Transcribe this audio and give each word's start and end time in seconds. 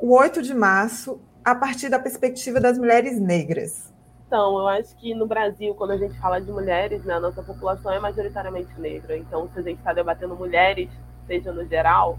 o 0.00 0.16
8 0.16 0.40
de 0.40 0.54
março 0.54 1.20
a 1.44 1.56
partir 1.56 1.88
da 1.88 1.98
perspectiva 1.98 2.60
das 2.60 2.78
mulheres 2.78 3.18
negras. 3.18 3.92
Então, 4.28 4.56
eu 4.56 4.68
acho 4.68 4.96
que 4.98 5.12
no 5.12 5.26
Brasil, 5.26 5.74
quando 5.74 5.90
a 5.90 5.96
gente 5.96 6.16
fala 6.20 6.40
de 6.40 6.52
mulheres, 6.52 7.04
né, 7.04 7.14
a 7.14 7.20
nossa 7.20 7.42
população 7.42 7.90
é 7.90 7.98
majoritariamente 7.98 8.80
negra. 8.80 9.16
Então, 9.16 9.50
se 9.52 9.58
a 9.58 9.62
gente 9.62 9.78
está 9.78 9.92
debatendo 9.92 10.36
mulheres, 10.36 10.88
seja 11.26 11.50
no 11.50 11.66
geral, 11.66 12.16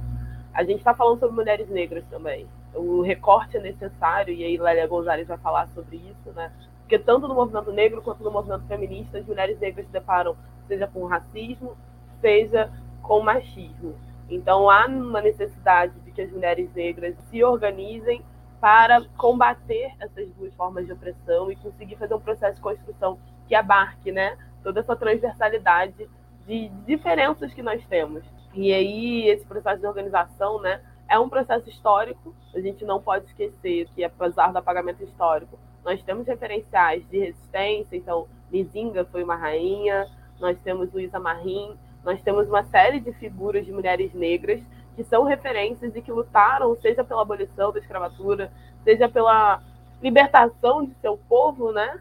a 0.54 0.62
gente 0.62 0.80
está 0.80 0.94
falando 0.94 1.22
sobre 1.22 1.38
mulheres 1.38 1.70
negras 1.70 2.04
também. 2.10 2.50
O 2.74 3.02
recorte 3.02 3.56
é 3.56 3.62
necessário, 3.62 4.34
e 4.34 4.44
aí 4.44 4.58
Lélia 4.58 4.88
Gonzalez 4.88 5.26
vai 5.26 5.38
falar 5.38 5.70
sobre 5.70 5.96
isso, 5.96 6.36
né? 6.36 6.52
Porque 6.82 7.00
tanto 7.00 7.30
no 7.30 7.34
movimento 7.34 7.72
negro 7.72 8.02
quanto 8.02 8.22
no 8.26 8.30
movimento 8.30 8.68
feminista, 8.68 9.20
as 9.20 9.26
mulheres 9.26 9.58
negras 9.58 9.86
se 9.86 9.92
deparam, 9.94 10.36
seja 10.68 10.86
com 10.86 11.06
racismo, 11.06 11.78
seja 12.22 12.72
com 13.02 13.22
machismo. 13.22 13.96
Então 14.30 14.70
há 14.70 14.86
uma 14.88 15.22
necessidade 15.22 15.94
de 16.00 16.12
que 16.12 16.22
as 16.22 16.32
mulheres 16.32 16.70
negras 16.74 17.16
se 17.30 17.44
organizem 17.44 18.24
para 18.60 19.04
combater 19.18 19.92
essas 20.00 20.28
duas 20.34 20.54
formas 20.56 20.86
de 20.86 20.94
opressão 20.94 21.52
e 21.52 21.56
conseguir 21.56 21.96
fazer 21.98 22.16
um 22.16 22.20
processo 22.20 22.56
de 22.56 22.62
construção 22.62 23.20
que 23.48 23.54
abarque, 23.54 24.12
né, 24.12 24.38
toda 24.64 24.80
essa 24.80 24.96
transversalidade 24.96 26.10
de 26.48 26.70
diferenças 26.88 27.54
que 27.54 27.62
nós 27.62 27.86
temos. 27.86 28.24
E 28.54 28.74
aí 28.74 29.28
esse 29.28 29.46
processo 29.46 29.82
de 29.82 29.88
organização, 29.88 30.60
né, 30.60 30.82
é 31.08 31.20
um 31.20 31.30
processo 31.30 31.70
histórico. 31.70 32.34
A 32.56 32.60
gente 32.60 32.84
não 32.86 33.02
pode 33.02 33.26
esquecer 33.26 33.88
que 33.94 34.04
apesar 34.04 34.52
do 34.52 34.58
apagamento 34.58 35.04
histórico, 35.04 35.60
nós 35.84 36.02
temos 36.02 36.26
referenciais 36.26 37.08
de 37.10 37.20
resistência. 37.20 37.96
Então, 37.96 38.28
Nizinga 38.52 39.06
foi 39.06 39.24
uma 39.24 39.36
rainha, 39.36 40.08
nós 40.40 40.58
temos 40.64 40.92
Luísa 40.92 41.20
Marim, 41.20 41.78
nós 42.06 42.22
temos 42.22 42.48
uma 42.48 42.64
série 42.66 43.00
de 43.00 43.12
figuras 43.14 43.66
de 43.66 43.72
mulheres 43.72 44.14
negras 44.14 44.62
que 44.96 45.04
são 45.04 45.24
referências 45.24 45.94
e 45.96 46.02
que 46.02 46.12
lutaram, 46.12 46.78
seja 46.82 47.04
pela 47.04 47.24
abolição 47.24 47.72
da 47.72 47.80
escravatura, 47.80 48.52
seja 48.84 49.10
pela 49.10 49.62
libertação 50.02 50.86
de 50.86 50.94
seu 51.02 51.18
povo, 51.28 51.72
né? 51.72 52.00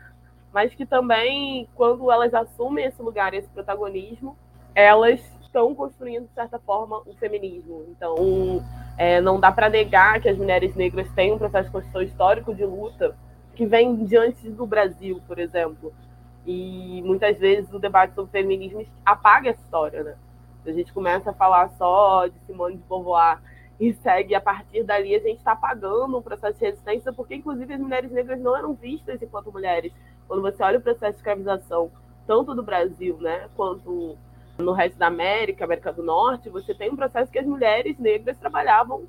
Mas 0.53 0.72
que 0.75 0.87
também, 0.87 1.66
quando 1.75 2.12
elas 2.12 2.32
assumem 2.32 2.84
esse 2.84 3.03
lugar, 3.03 3.34
esse 3.34 3.48
protagonismo, 3.48 4.37
elas 4.75 5.20
estão 5.42 5.75
construindo, 5.75 6.26
de 6.26 6.34
certa 6.34 6.59
forma, 6.59 6.98
o 7.06 7.15
feminismo. 7.15 7.86
Então, 7.88 8.62
é, 8.97 9.21
não 9.21 9.41
dá 9.41 9.50
para 9.50 9.69
negar 9.69 10.21
que 10.21 10.28
as 10.28 10.36
mulheres 10.36 10.76
negras 10.76 11.10
têm 11.12 11.32
um 11.32 11.38
processo 11.38 11.66
de 11.66 11.72
construção 11.72 12.03
histórico 12.03 12.54
de 12.54 12.65
luta 12.65 13.16
que 13.54 13.65
vem 13.65 14.04
diante 14.04 14.48
do 14.50 14.66
Brasil, 14.66 15.21
por 15.26 15.38
exemplo. 15.38 15.92
E 16.47 17.03
muitas 17.05 17.38
vezes 17.38 17.72
o 17.72 17.78
debate 17.78 18.15
sobre 18.15 18.31
feminismo 18.31 18.84
apaga 19.05 19.50
essa 19.50 19.60
história, 19.60 20.03
né? 20.03 20.16
A 20.66 20.72
gente 20.72 20.93
começa 20.93 21.31
a 21.31 21.34
falar 21.34 21.69
só 21.71 22.27
de 22.27 22.38
Simone 22.47 22.77
de 22.77 22.82
Beauvoir 22.88 23.41
e 23.78 23.93
segue 23.94 24.34
a 24.34 24.41
partir 24.41 24.83
dali, 24.84 25.15
a 25.15 25.19
gente 25.19 25.38
está 25.38 25.53
apagando 25.53 26.16
um 26.16 26.22
processo 26.22 26.59
de 26.59 26.65
resistência, 26.65 27.12
porque 27.12 27.34
inclusive 27.34 27.75
as 27.75 27.81
mulheres 27.81 28.10
negras 28.10 28.41
não 28.41 28.56
eram 28.56 28.72
vistas 28.75 29.21
enquanto 29.21 29.53
mulheres. 29.53 29.93
Quando 30.28 30.43
você 30.43 30.62
olha 30.62 30.78
o 30.78 30.83
processo 30.83 31.12
de 31.12 31.19
escravização, 31.19 31.91
tanto 32.27 32.54
do 32.54 32.62
Brasil, 32.62 33.19
né, 33.21 33.49
quanto 33.56 34.16
no 34.56 34.72
resto 34.72 34.97
da 34.97 35.09
América, 35.09 35.65
América 35.65 35.93
do 35.93 36.03
Norte, 36.03 36.49
você 36.49 36.75
tem 36.75 36.91
um 36.91 36.97
processo 36.97 37.31
que 37.31 37.38
as 37.38 37.47
mulheres 37.47 37.99
negras 37.99 38.38
trabalhavam 38.38 39.04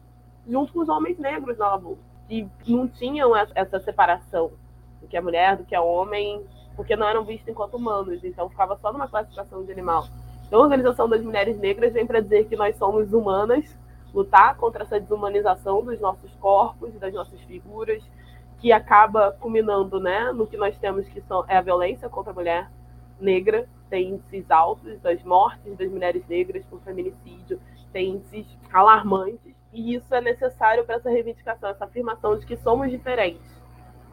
junto 0.48 0.74
com 0.74 0.80
os 0.80 0.90
homens 0.90 1.18
negros 1.18 1.58
na 1.58 1.70
lavoura. 1.70 2.00
E 2.30 2.48
não 2.68 2.88
tinham 2.88 3.36
essa 3.36 3.80
separação 3.80 4.52
do 5.00 5.08
que 5.08 5.16
é 5.16 5.22
mulher, 5.22 5.58
do 5.58 5.64
que 5.64 5.76
é 5.76 5.80
homem, 5.80 6.44
porque 6.76 6.96
não 6.96 7.08
eram 7.08 7.24
vistos 7.24 7.48
enquanto 7.48 7.76
humanos, 7.76 8.24
então 8.24 8.50
ficava 8.50 8.78
só 8.78 8.92
numa 8.92 9.08
classificação 9.08 9.64
de 9.64 9.72
animal. 9.72 10.08
Então, 10.48 10.60
a 10.60 10.64
Organização 10.64 11.10
das 11.10 11.24
Mulheres 11.24 11.58
Negras 11.58 11.94
vem 11.94 12.06
para 12.06 12.20
dizer 12.20 12.46
que 12.46 12.56
nós 12.56 12.76
somos 12.78 13.12
humanas, 13.14 13.66
lutar 14.14 14.56
contra 14.58 14.84
essa 14.84 15.00
desumanização 15.00 15.84
dos 15.84 16.00
nossos 16.00 16.32
corpos, 16.36 16.94
das 17.00 17.14
nossas 17.14 17.40
figuras, 17.42 18.04
que 18.60 18.72
acaba 18.72 19.32
culminando 19.34 20.00
né, 20.00 20.32
no 20.32 20.48
que 20.48 20.56
nós 20.58 20.78
temos 20.78 21.08
que 21.10 21.22
são, 21.22 21.44
é 21.48 21.58
a 21.58 21.62
violência 21.62 22.08
contra 22.08 22.32
a 22.32 22.36
mulher 22.36 22.70
negra, 23.20 23.68
tem 23.90 24.10
índices 24.10 24.50
altos 24.50 25.00
das 25.02 25.22
mortes 25.24 25.78
das 25.78 25.90
mulheres 25.90 26.24
negras 26.28 26.66
por 26.66 26.80
feminicídio, 26.82 27.60
tem 27.92 28.12
índices 28.12 28.46
alarmantes, 28.72 29.54
e 29.74 29.96
isso 29.96 30.14
é 30.14 30.22
necessário 30.22 30.86
para 30.86 30.96
essa 30.96 31.10
reivindicação, 31.10 31.70
essa 31.70 31.86
afirmação 31.86 32.38
de 32.38 32.46
que 32.46 32.56
somos 32.58 32.90
diferentes 32.90 33.42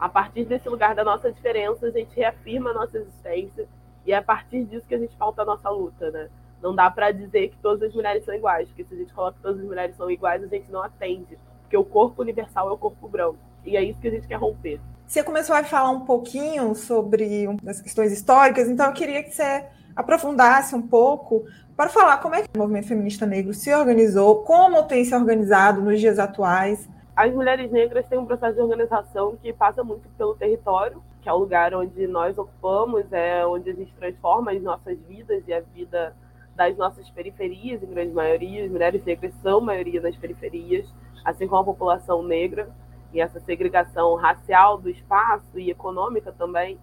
a 0.03 0.09
partir 0.09 0.43
desse 0.43 0.67
lugar 0.67 0.93
da 0.93 1.01
nossa 1.01 1.31
diferença, 1.31 1.85
a 1.85 1.89
gente 1.89 2.13
reafirma 2.13 2.71
a 2.71 2.73
nossa 2.73 2.97
existência 2.97 3.65
e 4.05 4.11
é 4.11 4.17
a 4.17 4.21
partir 4.21 4.65
disso 4.65 4.85
que 4.85 4.93
a 4.93 4.97
gente 4.97 5.15
pauta 5.15 5.43
a 5.43 5.45
nossa 5.45 5.69
luta, 5.69 6.11
né? 6.11 6.27
Não 6.61 6.75
dá 6.75 6.91
para 6.91 7.09
dizer 7.11 7.47
que 7.47 7.57
todas 7.59 7.87
as 7.87 7.95
mulheres 7.95 8.25
são 8.25 8.35
iguais, 8.35 8.67
porque 8.67 8.83
se 8.83 8.93
a 8.93 8.97
gente 8.97 9.13
coloca 9.13 9.37
que 9.37 9.41
todas 9.41 9.61
as 9.61 9.65
mulheres 9.65 9.95
são 9.95 10.11
iguais, 10.11 10.43
a 10.43 10.47
gente 10.47 10.69
não 10.69 10.83
atende, 10.83 11.39
porque 11.61 11.77
o 11.77 11.85
corpo 11.85 12.21
universal 12.21 12.67
é 12.67 12.73
o 12.73 12.77
corpo 12.77 13.07
branco. 13.07 13.37
E 13.65 13.77
é 13.77 13.81
isso 13.81 13.97
que 13.97 14.09
a 14.09 14.11
gente 14.11 14.27
quer 14.27 14.35
romper. 14.35 14.81
Você 15.07 15.23
começou 15.23 15.55
a 15.55 15.63
falar 15.63 15.91
um 15.91 16.01
pouquinho 16.01 16.75
sobre 16.75 17.47
as 17.65 17.79
questões 17.79 18.11
históricas, 18.11 18.67
então 18.67 18.87
eu 18.87 18.93
queria 18.93 19.23
que 19.23 19.31
você 19.31 19.65
aprofundasse 19.95 20.75
um 20.75 20.81
pouco 20.81 21.45
para 21.77 21.89
falar 21.89 22.17
como 22.17 22.35
é 22.35 22.41
que 22.41 22.49
o 22.53 22.59
movimento 22.59 22.89
feminista 22.89 23.25
negro 23.25 23.53
se 23.53 23.73
organizou, 23.73 24.43
como 24.43 24.83
tem 24.83 25.05
se 25.05 25.15
organizado 25.15 25.81
nos 25.81 25.97
dias 25.97 26.19
atuais 26.19 26.89
As 27.15 27.31
mulheres 27.31 27.71
negras 27.71 28.07
têm 28.07 28.17
um 28.17 28.25
processo 28.25 28.55
de 28.55 28.61
organização 28.61 29.35
que 29.35 29.53
passa 29.53 29.83
muito 29.83 30.09
pelo 30.17 30.35
território, 30.35 31.03
que 31.21 31.29
é 31.29 31.33
o 31.33 31.37
lugar 31.37 31.73
onde 31.75 32.07
nós 32.07 32.35
ocupamos, 32.39 33.05
é 33.13 33.45
onde 33.45 33.69
a 33.69 33.73
gente 33.73 33.93
transforma 33.93 34.51
as 34.51 34.61
nossas 34.61 34.97
vidas 35.01 35.43
e 35.47 35.53
a 35.53 35.61
vida 35.61 36.15
das 36.55 36.75
nossas 36.75 37.07
periferias, 37.11 37.83
em 37.83 37.87
grande 37.87 38.13
maioria. 38.13 38.65
As 38.65 38.71
mulheres 38.71 39.05
negras 39.05 39.31
são 39.43 39.61
maioria 39.61 40.01
das 40.01 40.15
periferias, 40.15 40.91
assim 41.23 41.47
como 41.47 41.61
a 41.61 41.65
população 41.65 42.23
negra. 42.23 42.67
E 43.13 43.21
essa 43.21 43.39
segregação 43.39 44.15
racial 44.15 44.79
do 44.79 44.89
espaço 44.89 45.59
e 45.59 45.69
econômica 45.69 46.31
também 46.31 46.79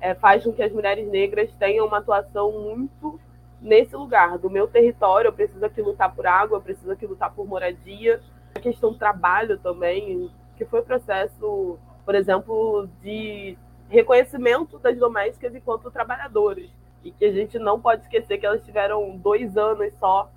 é, 0.00 0.14
faz 0.14 0.44
com 0.44 0.52
que 0.52 0.62
as 0.62 0.72
mulheres 0.72 1.08
negras 1.08 1.52
tenham 1.58 1.86
uma 1.86 1.98
atuação 1.98 2.52
muito 2.52 3.18
nesse 3.60 3.96
lugar, 3.96 4.38
do 4.38 4.48
meu 4.48 4.68
território. 4.68 5.28
Eu 5.28 5.32
preciso 5.32 5.64
aqui 5.64 5.82
lutar 5.82 6.14
por 6.14 6.24
água, 6.24 6.58
eu 6.58 6.62
preciso 6.62 6.92
aqui 6.92 7.04
lutar 7.04 7.32
por 7.32 7.46
moradia. 7.48 8.20
A 8.54 8.60
questão 8.60 8.92
do 8.92 8.98
trabalho 8.98 9.58
também, 9.58 10.30
que 10.56 10.64
foi 10.64 10.80
o 10.80 10.84
processo, 10.84 11.78
por 12.04 12.14
exemplo, 12.14 12.88
de 13.02 13.56
reconhecimento 13.88 14.78
das 14.78 14.96
domésticas 14.98 15.54
enquanto 15.54 15.90
trabalhadores 15.90 16.70
e 17.04 17.10
que 17.10 17.24
a 17.24 17.32
gente 17.32 17.58
não 17.58 17.80
pode 17.80 18.02
esquecer 18.02 18.38
que 18.38 18.46
elas 18.46 18.64
tiveram 18.64 19.16
dois 19.16 19.56
anos 19.56 19.92
só 19.98 20.30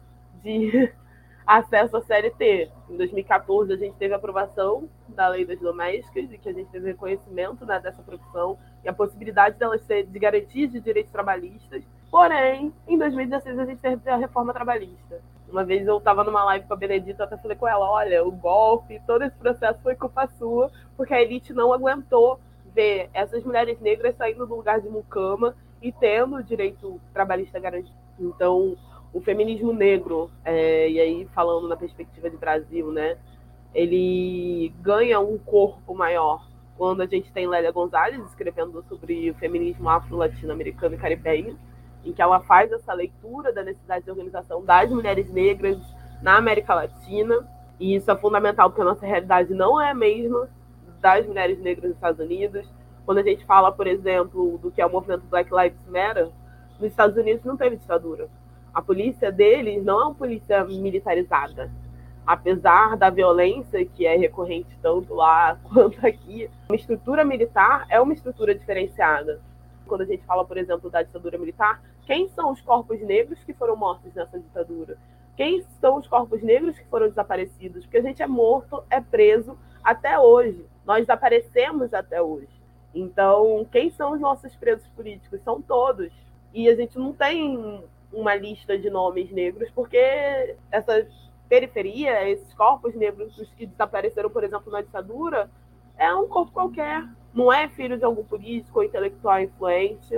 de 0.44 0.92
acesso 1.46 1.98
à 1.98 2.02
CLT. 2.02 2.72
Em 2.90 2.98
2014, 2.98 3.72
a 3.72 3.78
gente 3.78 3.96
teve 3.96 4.14
a 4.14 4.18
aprovação 4.18 4.90
da 5.08 5.28
Lei 5.28 5.46
das 5.46 5.60
Domésticas 5.60 6.32
e 6.32 6.38
que 6.38 6.50
a 6.50 6.54
gente 6.54 6.70
teve 6.70 6.88
reconhecimento 6.88 7.66
né, 7.66 7.80
dessa 7.80 8.02
profissão 8.02 8.58
e 8.84 8.90
a 8.90 8.94
possibilidade 8.94 9.58
delas 9.58 9.82
ser 9.82 10.06
de 10.06 10.20
garantia 10.20 10.68
de 10.68 10.80
direitos 10.80 11.12
trabalhistas. 11.12 11.84
Porém, 12.10 12.74
em 12.88 12.98
2016, 12.98 13.60
a 13.60 13.66
gente 13.66 13.80
teve 13.80 14.10
a 14.10 14.18
reforma 14.18 14.54
trabalhista. 14.54 15.22
Uma 15.50 15.64
vez 15.64 15.88
eu 15.88 15.98
estava 15.98 16.24
numa 16.24 16.44
live 16.44 16.68
com 16.68 16.74
a 16.74 16.78
Benedita, 16.78 17.24
eu 17.24 17.26
até 17.26 17.38
falei 17.38 17.58
com 17.58 17.68
ela: 17.68 17.90
olha, 17.90 18.26
o 18.26 18.32
golpe, 18.32 19.02
todo 19.06 19.24
esse 19.24 19.36
processo 19.38 19.80
foi 19.82 19.96
culpa 19.96 20.28
sua, 20.38 20.72
porque 20.98 21.14
a 21.14 21.22
elite 21.22 21.54
não 21.54 21.72
aguentou 21.72 22.40
ver 22.74 23.10
essas 23.14 23.44
mulheres 23.44 23.80
negras 23.80 24.16
saindo 24.18 24.46
do 24.46 24.56
lugar 24.56 24.82
de 24.82 24.90
mucama 24.90 25.56
e 25.82 25.92
tendo 25.92 26.36
o 26.36 26.44
direito 26.44 27.00
trabalhista 27.14 27.60
garantido. 27.60 27.96
Então, 28.20 28.76
o 29.14 29.22
feminismo 29.22 29.72
negro, 29.72 30.30
é, 30.44 30.90
e 30.90 31.00
aí 31.00 31.26
falando 31.34 31.68
na 31.68 31.78
perspectiva 31.78 32.30
de 32.30 32.38
Brasil, 32.38 32.92
né, 32.92 33.18
ele 33.74 34.74
ganha 34.82 35.20
um 35.20 35.38
corpo 35.38 35.94
maior 35.96 36.46
quando 36.78 37.02
a 37.02 37.06
gente 37.06 37.32
tem 37.32 37.48
Lélia 37.48 37.72
Gonzalez 37.72 38.24
escrevendo 38.26 38.84
sobre 38.90 39.30
o 39.30 39.36
feminismo 39.36 39.88
afro-latino-americano 39.90 40.96
e 40.96 40.98
caribenho, 40.98 41.58
em 42.06 42.14
que 42.14 42.22
ela 42.22 42.40
faz 42.42 42.72
essa 42.72 42.94
leitura 42.94 43.52
da 43.52 43.64
necessidade 43.64 44.06
de 44.06 44.12
organização 44.12 44.64
das 44.64 44.90
mulheres 44.90 45.30
negras 45.32 45.78
na 46.22 46.38
América 46.38 46.74
Latina, 46.74 47.48
e 47.80 47.96
isso 47.96 48.10
é 48.10 48.16
fundamental 48.16 48.70
porque 48.70 48.82
a 48.82 48.86
nossa 48.86 49.06
realidade 49.06 49.54
não 49.54 49.82
é 49.82 49.92
a 49.92 49.96
mesma 49.96 50.48
das 51.02 51.26
mulheres 51.26 51.60
negras 51.60 51.90
nos 51.90 51.96
Estados 51.96 52.20
Unidos, 52.20 52.68
quando 53.06 53.20
a 53.20 53.24
gente 53.24 53.46
fala, 53.46 53.72
por 53.72 53.86
exemplo, 53.86 54.58
do 54.58 54.72
que 54.72 54.82
é 54.82 54.86
o 54.86 54.92
movimento 54.92 55.24
Black 55.30 55.52
Lives 55.54 55.80
Matter, 55.88 56.30
nos 56.80 56.90
Estados 56.90 57.16
Unidos 57.16 57.44
não 57.46 57.56
teve 57.56 57.76
ditadura. 57.78 58.28
A 58.74 58.82
polícia 58.82 59.32
deles 59.32 59.84
não 59.84 60.02
é 60.02 60.06
uma 60.06 60.16
polícia 60.16 60.64
militarizada. 60.66 61.72
Apesar 62.26 62.98
da 62.98 63.10
violência 63.10 63.86
que 63.86 64.06
é 64.06 64.18
recorrente 64.18 64.76
tanto 64.82 65.14
lá 65.14 65.58
quanto 65.72 66.06
aqui, 66.06 66.50
uma 66.68 66.76
estrutura 66.76 67.24
militar 67.24 67.86
é 67.88 68.02
uma 68.02 68.14
estrutura 68.14 68.56
diferenciada. 68.56 69.40
Quando 69.86 70.02
a 70.02 70.06
gente 70.06 70.26
fala, 70.26 70.44
por 70.44 70.58
exemplo, 70.58 70.90
da 70.90 71.04
ditadura 71.04 71.38
militar, 71.38 71.82
quem 72.06 72.28
são 72.30 72.52
os 72.52 72.62
corpos 72.62 73.02
negros 73.02 73.40
que 73.44 73.54
foram 73.54 73.76
mortos 73.76 74.14
nessa 74.14 74.40
ditadura? 74.40 74.98
Quem 75.36 75.66
são 75.82 75.98
os 75.98 76.08
corpos 76.08 76.42
negros 76.42 76.78
que 76.78 76.86
foram 76.86 77.08
desaparecidos? 77.08 77.84
Porque 77.84 77.98
a 77.98 78.02
gente 78.02 78.22
é 78.22 78.28
morto, 78.28 78.84
é 78.90 79.02
preso 79.02 79.58
até 79.84 80.18
hoje. 80.18 80.66
Nós 80.86 81.02
desaparecemos 81.02 81.94
até 81.94 82.22
hoje. 82.22 82.48
Então, 82.94 83.68
quem 83.72 83.90
são 83.90 84.14
os 84.14 84.20
nossos 84.22 84.56
presos 84.56 84.88
políticos? 84.90 85.42
São 85.44 85.62
todos. 85.62 86.12
E 86.54 86.70
a 86.70 86.76
gente 86.76 86.98
não 86.98 87.12
tem 87.12 87.84
uma 88.14 88.36
lista 88.36 88.78
de 88.78 88.90
nomes 88.90 89.30
negros, 89.32 89.70
porque 89.72 90.56
essa 90.72 91.06
periferia, 91.50 92.30
esses 92.30 92.54
corpos 92.54 92.96
negros 92.96 93.36
que 93.58 93.66
desapareceram, 93.66 94.30
por 94.30 94.44
exemplo, 94.44 94.72
na 94.72 94.82
ditadura, 94.82 95.50
é 95.98 96.14
um 96.16 96.28
corpo 96.28 96.54
qualquer. 96.54 97.06
Não 97.34 97.52
é 97.52 97.68
filho 97.68 97.98
de 97.98 98.06
algum 98.06 98.24
político 98.24 98.80
ou 98.80 98.86
intelectual 98.86 99.42
influente. 99.42 100.18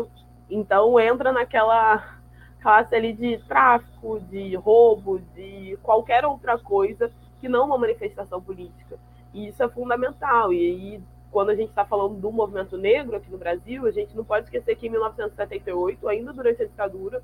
Então, 0.50 1.00
entra 1.00 1.32
naquela 1.32 2.18
classe 2.62 2.96
ali 2.96 3.14
de 3.14 3.38
tráfico, 3.48 4.20
de 4.30 4.56
roubo, 4.56 5.20
de 5.36 5.78
qualquer 5.84 6.26
outra 6.26 6.58
coisa 6.58 7.12
que 7.40 7.48
não 7.48 7.66
uma 7.66 7.78
manifestação 7.78 8.42
política. 8.42 8.98
E 9.34 9.48
isso 9.48 9.62
é 9.62 9.70
fundamental. 9.70 10.52
E 10.54 11.02
quando 11.32 11.50
a 11.50 11.56
gente 11.56 11.70
está 11.70 11.86
falando 11.86 12.16
do 12.16 12.32
movimento 12.32 12.78
negro 12.78 13.16
aqui 13.16 13.30
no 13.30 13.38
Brasil, 13.38 13.86
a 13.86 13.92
gente 13.92 14.16
não 14.16 14.24
pode 14.24 14.46
esquecer 14.46 14.76
que 14.76 14.88
em 14.88 14.90
1978, 14.90 16.08
ainda 16.08 16.34
durante 16.34 16.64
a 16.64 16.66
ditadura, 16.66 17.22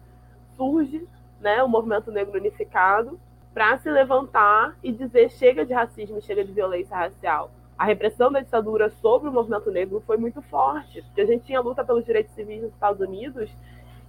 surge 0.56 1.08
né, 1.40 1.64
o 1.64 1.68
movimento 1.68 2.12
negro 2.12 2.40
unificado 2.40 3.20
para 3.54 3.78
se 3.78 3.90
levantar 3.90 4.76
e 4.84 4.92
dizer 4.92 5.30
chega 5.30 5.66
de 5.66 5.74
racismo, 5.74 6.22
chega 6.22 6.44
de 6.44 6.52
violência 6.52 6.96
racial. 6.96 7.52
A 7.78 7.86
repressão 7.86 8.32
da 8.32 8.40
ditadura 8.40 8.90
sobre 9.02 9.30
o 9.30 9.32
movimento 9.32 9.72
negro 9.72 10.02
foi 10.06 10.18
muito 10.18 10.42
forte, 10.44 11.02
porque 11.02 11.22
a 11.22 11.26
gente 11.26 11.46
tinha 11.46 11.60
luta 11.60 11.84
pelos 11.84 12.06
direitos 12.06 12.34
civis 12.34 12.62
nos 12.62 12.74
Estados 12.74 13.02
Unidos 13.02 13.50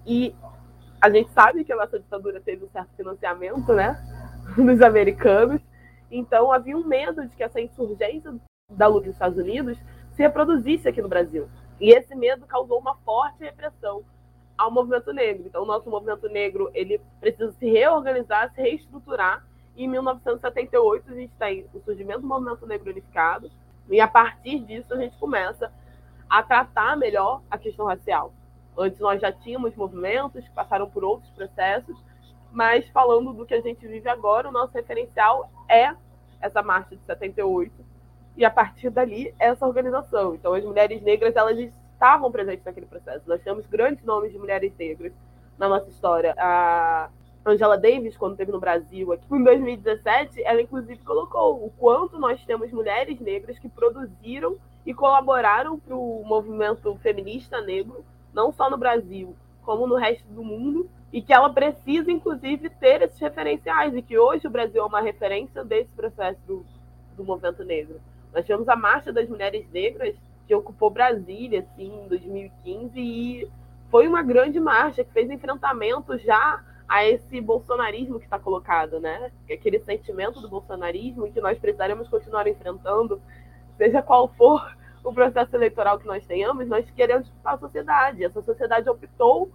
e 0.07 0.35
a 1.01 1.11
gente 1.11 1.31
sabe 1.33 1.65
que 1.65 1.73
a 1.73 1.77
nossa 1.77 1.99
ditadura 1.99 2.41
teve 2.41 2.65
um 2.65 2.69
certo 2.69 2.91
financiamento, 2.97 3.73
né, 3.73 3.97
dos 4.57 4.81
americanos. 4.83 5.61
Então 6.11 6.53
havia 6.53 6.77
um 6.77 6.87
medo 6.87 7.27
de 7.27 7.35
que 7.35 7.43
essa 7.43 7.61
insurgência 7.61 8.35
da 8.71 8.87
luta 8.87 9.07
nos 9.07 9.17
Estados 9.17 9.39
Unidos 9.39 9.79
se 10.15 10.23
reproduzisse 10.23 10.89
aqui 10.89 11.03
no 11.03 11.09
Brasil. 11.09 11.49
E 11.81 11.91
esse 11.91 12.15
medo 12.15 12.47
causou 12.47 12.79
uma 12.79 12.97
forte 12.99 13.43
repressão 13.43 14.05
ao 14.57 14.71
movimento 14.71 15.13
negro. 15.13 15.45
Então, 15.47 15.63
o 15.63 15.67
nosso 15.67 15.91
movimento 15.91 16.29
negro 16.29 16.71
ele 16.73 17.01
precisa 17.21 17.53
se 17.53 17.67
reorganizar, 17.69 18.53
se 18.55 18.61
reestruturar. 18.61 19.45
Em 19.77 19.89
1978 19.89 21.11
a 21.11 21.15
gente 21.15 21.33
tem 21.39 21.67
o 21.75 21.81
surgimento 21.81 22.21
do 22.21 22.27
movimento 22.27 22.67
negro 22.67 22.91
unificado. 22.91 23.51
E 23.91 24.01
a 24.01 24.09
partir 24.09 24.61
disso 24.61 24.95
a 24.95 24.97
gente 24.97 25.17
começa 25.19 25.73
a 26.29 26.43
tratar 26.43 26.97
melhor 26.97 27.43
a 27.51 27.59
questão 27.59 27.87
racial. 27.87 28.33
Antes 28.77 28.99
nós 28.99 29.21
já 29.21 29.31
tínhamos 29.31 29.75
movimentos 29.77 30.45
que 30.45 30.55
passaram 30.55 30.89
por 30.89 31.05
outros 31.05 31.31
processos, 31.31 31.97
mas 32.51 32.89
falando 32.89 33.33
do 33.33 33.47
que 33.47 33.55
a 33.55 33.61
gente 33.61 33.87
vive 33.87 34.09
agora, 34.09 34.49
o 34.49 34.53
nosso 34.53 34.73
referencial 34.73 35.51
é 35.69 35.95
essa 36.41 36.63
marcha 36.63 36.97
de 36.97 37.03
78, 37.05 37.73
e 38.37 38.45
a 38.45 38.51
partir 38.51 38.91
dali 38.91 39.35
essa 39.39 39.67
organização. 39.67 40.35
Então 40.35 40.55
as 40.55 40.65
mulheres 40.65 41.01
negras 41.03 41.37
elas 41.37 41.59
estavam 41.59 42.31
presentes 42.31 42.65
naquele 42.65 42.87
processo. 42.87 43.29
Nós 43.29 43.43
temos 43.43 43.67
grandes 43.67 44.05
nomes 44.05 44.33
de 44.33 44.39
mulheres 44.39 44.73
negras 44.77 45.13
na 45.57 45.69
nossa 45.69 45.89
história. 45.89 46.35
A 46.37 47.09
Angela 47.47 47.77
Davis, 47.77 48.17
quando 48.17 48.33
esteve 48.33 48.51
no 48.51 48.59
Brasil 48.59 49.13
aqui 49.13 49.27
em 49.31 49.45
2017, 49.45 50.43
ela 50.45 50.63
inclusive 50.63 50.99
colocou 51.05 51.65
o 51.65 51.71
quanto 51.79 52.19
nós 52.19 52.43
temos 52.45 52.73
mulheres 52.73 53.21
negras 53.21 53.59
que 53.59 53.69
produziram 53.69 54.57
e 54.87 54.95
colaboraram 54.95 55.79
para 55.79 55.95
o 55.95 56.23
movimento 56.25 56.95
feminista 57.03 57.61
negro, 57.61 58.03
não 58.33 58.51
só 58.51 58.71
no 58.71 58.79
Brasil, 58.79 59.37
como 59.63 59.87
no 59.87 59.97
resto 59.97 60.27
do 60.29 60.43
mundo, 60.43 60.89
e 61.13 61.21
que 61.21 61.33
ela 61.33 61.51
precisa, 61.53 62.11
inclusive, 62.11 62.69
ter 62.71 63.03
esses 63.03 63.21
referenciais, 63.21 63.95
e 63.95 64.03
que 64.03 64.19
hoje 64.19 64.47
o 64.47 64.51
Brasil 64.51 64.83
é 64.83 64.87
uma 64.87 65.01
referência 65.01 65.65
desse 65.65 65.91
processo 65.93 66.41
do, 66.47 66.65
do 67.17 67.25
movimento 67.25 67.63
negro. 67.63 68.01
Nós 68.33 68.45
tivemos 68.45 68.69
a 68.69 68.75
Marcha 68.75 69.13
das 69.13 69.29
Mulheres 69.29 69.71
Negras, 69.71 70.17
que 70.47 70.55
ocupou 70.55 70.91
Brasília, 70.91 71.61
assim, 71.61 71.93
em 72.05 72.09
2015, 72.09 73.01
e 73.01 73.49
foi 73.91 74.09
uma 74.09 74.23
grande 74.23 74.59
marcha 74.59 75.05
que 75.05 75.13
fez 75.13 75.31
enfrentamento 75.31 76.19
já 76.19 76.63
a 76.89 77.05
esse 77.05 77.41
bolsonarismo 77.41 78.19
que 78.19 78.27
está 78.27 78.39
colocado, 78.39 79.01
né? 79.01 79.31
Aquele 79.51 79.79
sentimento 79.81 80.41
do 80.41 80.49
bolsonarismo 80.49 81.31
que 81.33 81.41
nós 81.41 81.59
precisaremos 81.59 82.09
continuar 82.09 82.47
enfrentando, 82.47 83.21
seja 83.77 84.03
qual 84.03 84.29
for 84.29 84.77
o 85.03 85.13
processo 85.13 85.55
eleitoral 85.57 85.99
que 85.99 86.07
nós 86.07 86.27
tenhamos, 86.27 86.69
nós 86.69 86.89
queremos 86.91 87.31
a 87.45 87.59
sociedade. 87.59 88.25
Essa 88.25 88.43
sociedade 88.43 88.89
optou 88.89 89.51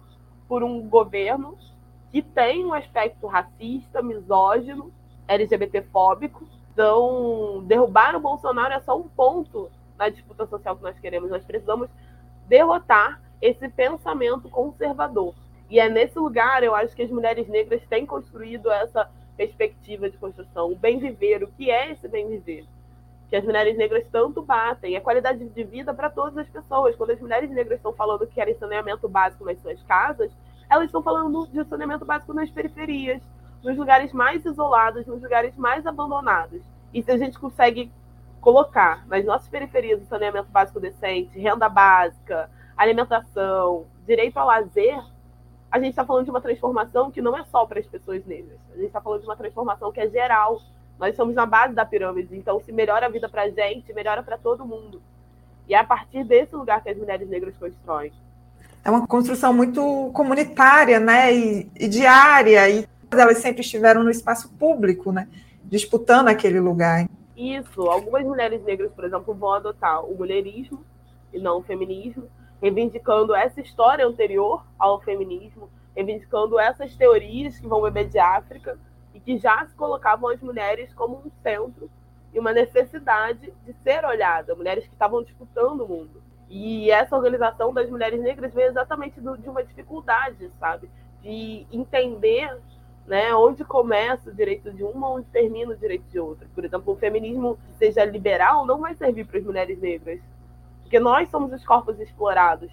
por 0.48 0.62
um 0.62 0.88
governo 0.88 1.56
que 2.10 2.22
tem 2.22 2.64
um 2.64 2.74
aspecto 2.74 3.26
racista, 3.26 4.02
misógino, 4.02 4.92
LGBTfóbico, 5.28 6.44
então, 6.72 7.62
derrubar 7.66 8.16
o 8.16 8.20
Bolsonaro 8.20 8.72
é 8.72 8.80
só 8.80 8.96
um 8.96 9.08
ponto 9.08 9.70
na 9.98 10.08
disputa 10.08 10.46
social 10.46 10.76
que 10.76 10.82
nós 10.82 10.98
queremos. 10.98 11.30
Nós 11.30 11.44
precisamos 11.44 11.90
derrotar 12.48 13.20
esse 13.40 13.68
pensamento 13.68 14.48
conservador. 14.48 15.34
E 15.70 15.78
é 15.78 15.88
nesse 15.88 16.18
lugar, 16.18 16.64
eu 16.64 16.74
acho 16.74 16.94
que 16.96 17.02
as 17.02 17.10
mulheres 17.10 17.46
negras 17.48 17.80
têm 17.88 18.04
construído 18.04 18.70
essa 18.70 19.08
perspectiva 19.36 20.10
de 20.10 20.18
construção, 20.18 20.70
o 20.70 20.76
bem 20.76 20.98
viver, 20.98 21.42
o 21.44 21.46
que 21.46 21.70
é 21.70 21.92
esse 21.92 22.08
bem 22.08 22.28
viver? 22.28 22.66
Que 23.28 23.36
as 23.36 23.44
mulheres 23.44 23.78
negras 23.78 24.04
tanto 24.10 24.42
batem, 24.42 24.96
a 24.96 25.00
qualidade 25.00 25.48
de 25.48 25.64
vida 25.64 25.94
para 25.94 26.10
todas 26.10 26.36
as 26.36 26.48
pessoas. 26.48 26.96
Quando 26.96 27.10
as 27.10 27.20
mulheres 27.20 27.48
negras 27.50 27.78
estão 27.78 27.92
falando 27.92 28.26
que 28.26 28.34
querem 28.34 28.54
saneamento 28.56 29.08
básico 29.08 29.44
nas 29.44 29.58
suas 29.60 29.80
casas, 29.84 30.32
elas 30.68 30.86
estão 30.86 31.02
falando 31.02 31.46
de 31.46 31.64
saneamento 31.64 32.04
básico 32.04 32.34
nas 32.34 32.50
periferias, 32.50 33.22
nos 33.62 33.76
lugares 33.78 34.12
mais 34.12 34.44
isolados, 34.44 35.06
nos 35.06 35.22
lugares 35.22 35.56
mais 35.56 35.86
abandonados. 35.86 36.60
E 36.92 37.00
se 37.00 37.12
a 37.12 37.16
gente 37.16 37.38
consegue 37.38 37.92
colocar 38.40 39.06
nas 39.06 39.24
nossas 39.24 39.48
periferias 39.48 40.02
o 40.02 40.06
saneamento 40.06 40.50
básico 40.50 40.80
decente, 40.80 41.38
renda 41.38 41.68
básica, 41.68 42.50
alimentação, 42.76 43.86
direito 44.04 44.36
ao 44.36 44.48
lazer, 44.48 45.00
a 45.70 45.78
gente 45.78 45.90
está 45.90 46.04
falando 46.04 46.24
de 46.24 46.30
uma 46.30 46.40
transformação 46.40 47.10
que 47.10 47.22
não 47.22 47.36
é 47.36 47.44
só 47.44 47.64
para 47.64 47.78
as 47.78 47.86
pessoas 47.86 48.24
negras. 48.26 48.58
A 48.72 48.76
gente 48.76 48.86
está 48.86 49.00
falando 49.00 49.20
de 49.20 49.26
uma 49.26 49.36
transformação 49.36 49.92
que 49.92 50.00
é 50.00 50.08
geral. 50.08 50.60
Nós 50.98 51.14
somos 51.14 51.34
na 51.34 51.46
base 51.46 51.74
da 51.74 51.86
pirâmide, 51.86 52.36
então 52.36 52.60
se 52.60 52.72
melhora 52.72 53.06
a 53.06 53.08
vida 53.08 53.28
para 53.28 53.42
a 53.42 53.48
gente, 53.48 53.92
melhora 53.92 54.22
para 54.22 54.36
todo 54.36 54.66
mundo. 54.66 55.00
E 55.68 55.74
é 55.74 55.78
a 55.78 55.84
partir 55.84 56.24
desse 56.24 56.54
lugar 56.56 56.82
que 56.82 56.90
as 56.90 56.96
mulheres 56.96 57.28
negras 57.28 57.56
constroem. 57.56 58.12
É 58.84 58.90
uma 58.90 59.06
construção 59.06 59.52
muito 59.52 60.10
comunitária, 60.12 60.98
né, 60.98 61.32
e, 61.32 61.70
e 61.78 61.86
diária, 61.86 62.68
e 62.68 62.88
elas 63.12 63.38
sempre 63.38 63.60
estiveram 63.60 64.02
no 64.02 64.10
espaço 64.10 64.50
público, 64.54 65.12
né, 65.12 65.28
disputando 65.64 66.28
aquele 66.28 66.58
lugar. 66.58 67.06
Isso, 67.36 67.82
algumas 67.82 68.24
mulheres 68.24 68.62
negras, 68.64 68.90
por 68.92 69.04
exemplo, 69.04 69.34
vão 69.34 69.52
adotar 69.52 70.04
o 70.04 70.14
mulherismo 70.14 70.84
e 71.32 71.38
não 71.38 71.58
o 71.58 71.62
feminismo, 71.62 72.24
reivindicando 72.60 73.34
essa 73.34 73.60
história 73.60 74.06
anterior 74.06 74.64
ao 74.78 75.00
feminismo, 75.00 75.70
reivindicando 75.94 76.58
essas 76.58 76.94
teorias 76.94 77.58
que 77.58 77.66
vão 77.66 77.82
beber 77.82 78.08
de 78.08 78.18
África 78.18 78.78
e 79.14 79.20
que 79.20 79.38
já 79.38 79.66
se 79.66 79.74
colocavam 79.74 80.30
as 80.30 80.40
mulheres 80.40 80.92
como 80.94 81.16
um 81.24 81.30
centro 81.42 81.90
e 82.32 82.38
uma 82.38 82.52
necessidade 82.52 83.52
de 83.64 83.72
ser 83.82 84.04
olhada, 84.04 84.54
mulheres 84.54 84.86
que 84.86 84.92
estavam 84.92 85.22
disputando 85.22 85.80
o 85.82 85.88
mundo. 85.88 86.22
E 86.48 86.90
essa 86.90 87.16
organização 87.16 87.72
das 87.72 87.88
mulheres 87.88 88.20
negras 88.20 88.52
veio 88.52 88.68
exatamente 88.68 89.20
do, 89.20 89.36
de 89.38 89.48
uma 89.48 89.62
dificuldade, 89.62 90.50
sabe? 90.58 90.90
De 91.22 91.66
entender 91.72 92.56
né, 93.06 93.34
onde 93.34 93.64
começa 93.64 94.30
o 94.30 94.34
direito 94.34 94.72
de 94.72 94.82
uma, 94.82 95.10
onde 95.10 95.26
termina 95.28 95.72
o 95.72 95.76
direito 95.76 96.04
de 96.08 96.18
outra. 96.18 96.46
Por 96.54 96.64
exemplo, 96.64 96.92
o 96.92 96.96
feminismo, 96.96 97.58
seja 97.78 98.04
liberal, 98.04 98.66
não 98.66 98.80
vai 98.80 98.94
servir 98.94 99.26
para 99.26 99.38
as 99.38 99.44
mulheres 99.44 99.80
negras. 99.80 100.20
Porque 100.90 100.98
nós 100.98 101.30
somos 101.30 101.52
os 101.52 101.64
corpos 101.64 102.00
explorados 102.00 102.70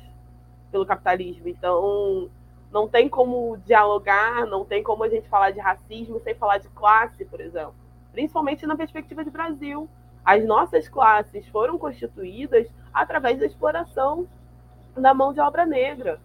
pelo 0.72 0.88
capitalismo. 0.88 1.48
Então, 1.48 2.32
não 2.72 2.88
tem 2.88 3.08
como 3.08 3.58
dialogar, 3.58 4.48
não 4.48 4.66
tem 4.66 4.82
como 4.82 5.04
a 5.04 5.10
gente 5.10 5.30
falar 5.30 5.52
de 5.52 5.60
racismo 5.60 6.20
sem 6.22 6.34
falar 6.34 6.58
de 6.58 6.68
classe, 6.70 7.24
por 7.24 7.40
exemplo 7.40 7.88
principalmente 8.18 8.66
na 8.66 8.76
perspectiva 8.76 9.24
de 9.24 9.30
Brasil. 9.30 9.88
As 10.26 10.44
nossas 10.44 10.90
classes 10.90 11.48
foram 11.50 11.78
constituídas 11.78 12.68
através 12.92 13.38
da 13.38 13.46
exploração 13.46 14.28
da 14.96 15.14
mão 15.14 15.32
de 15.32 15.40
obra 15.40 15.68
negra. 15.68 16.20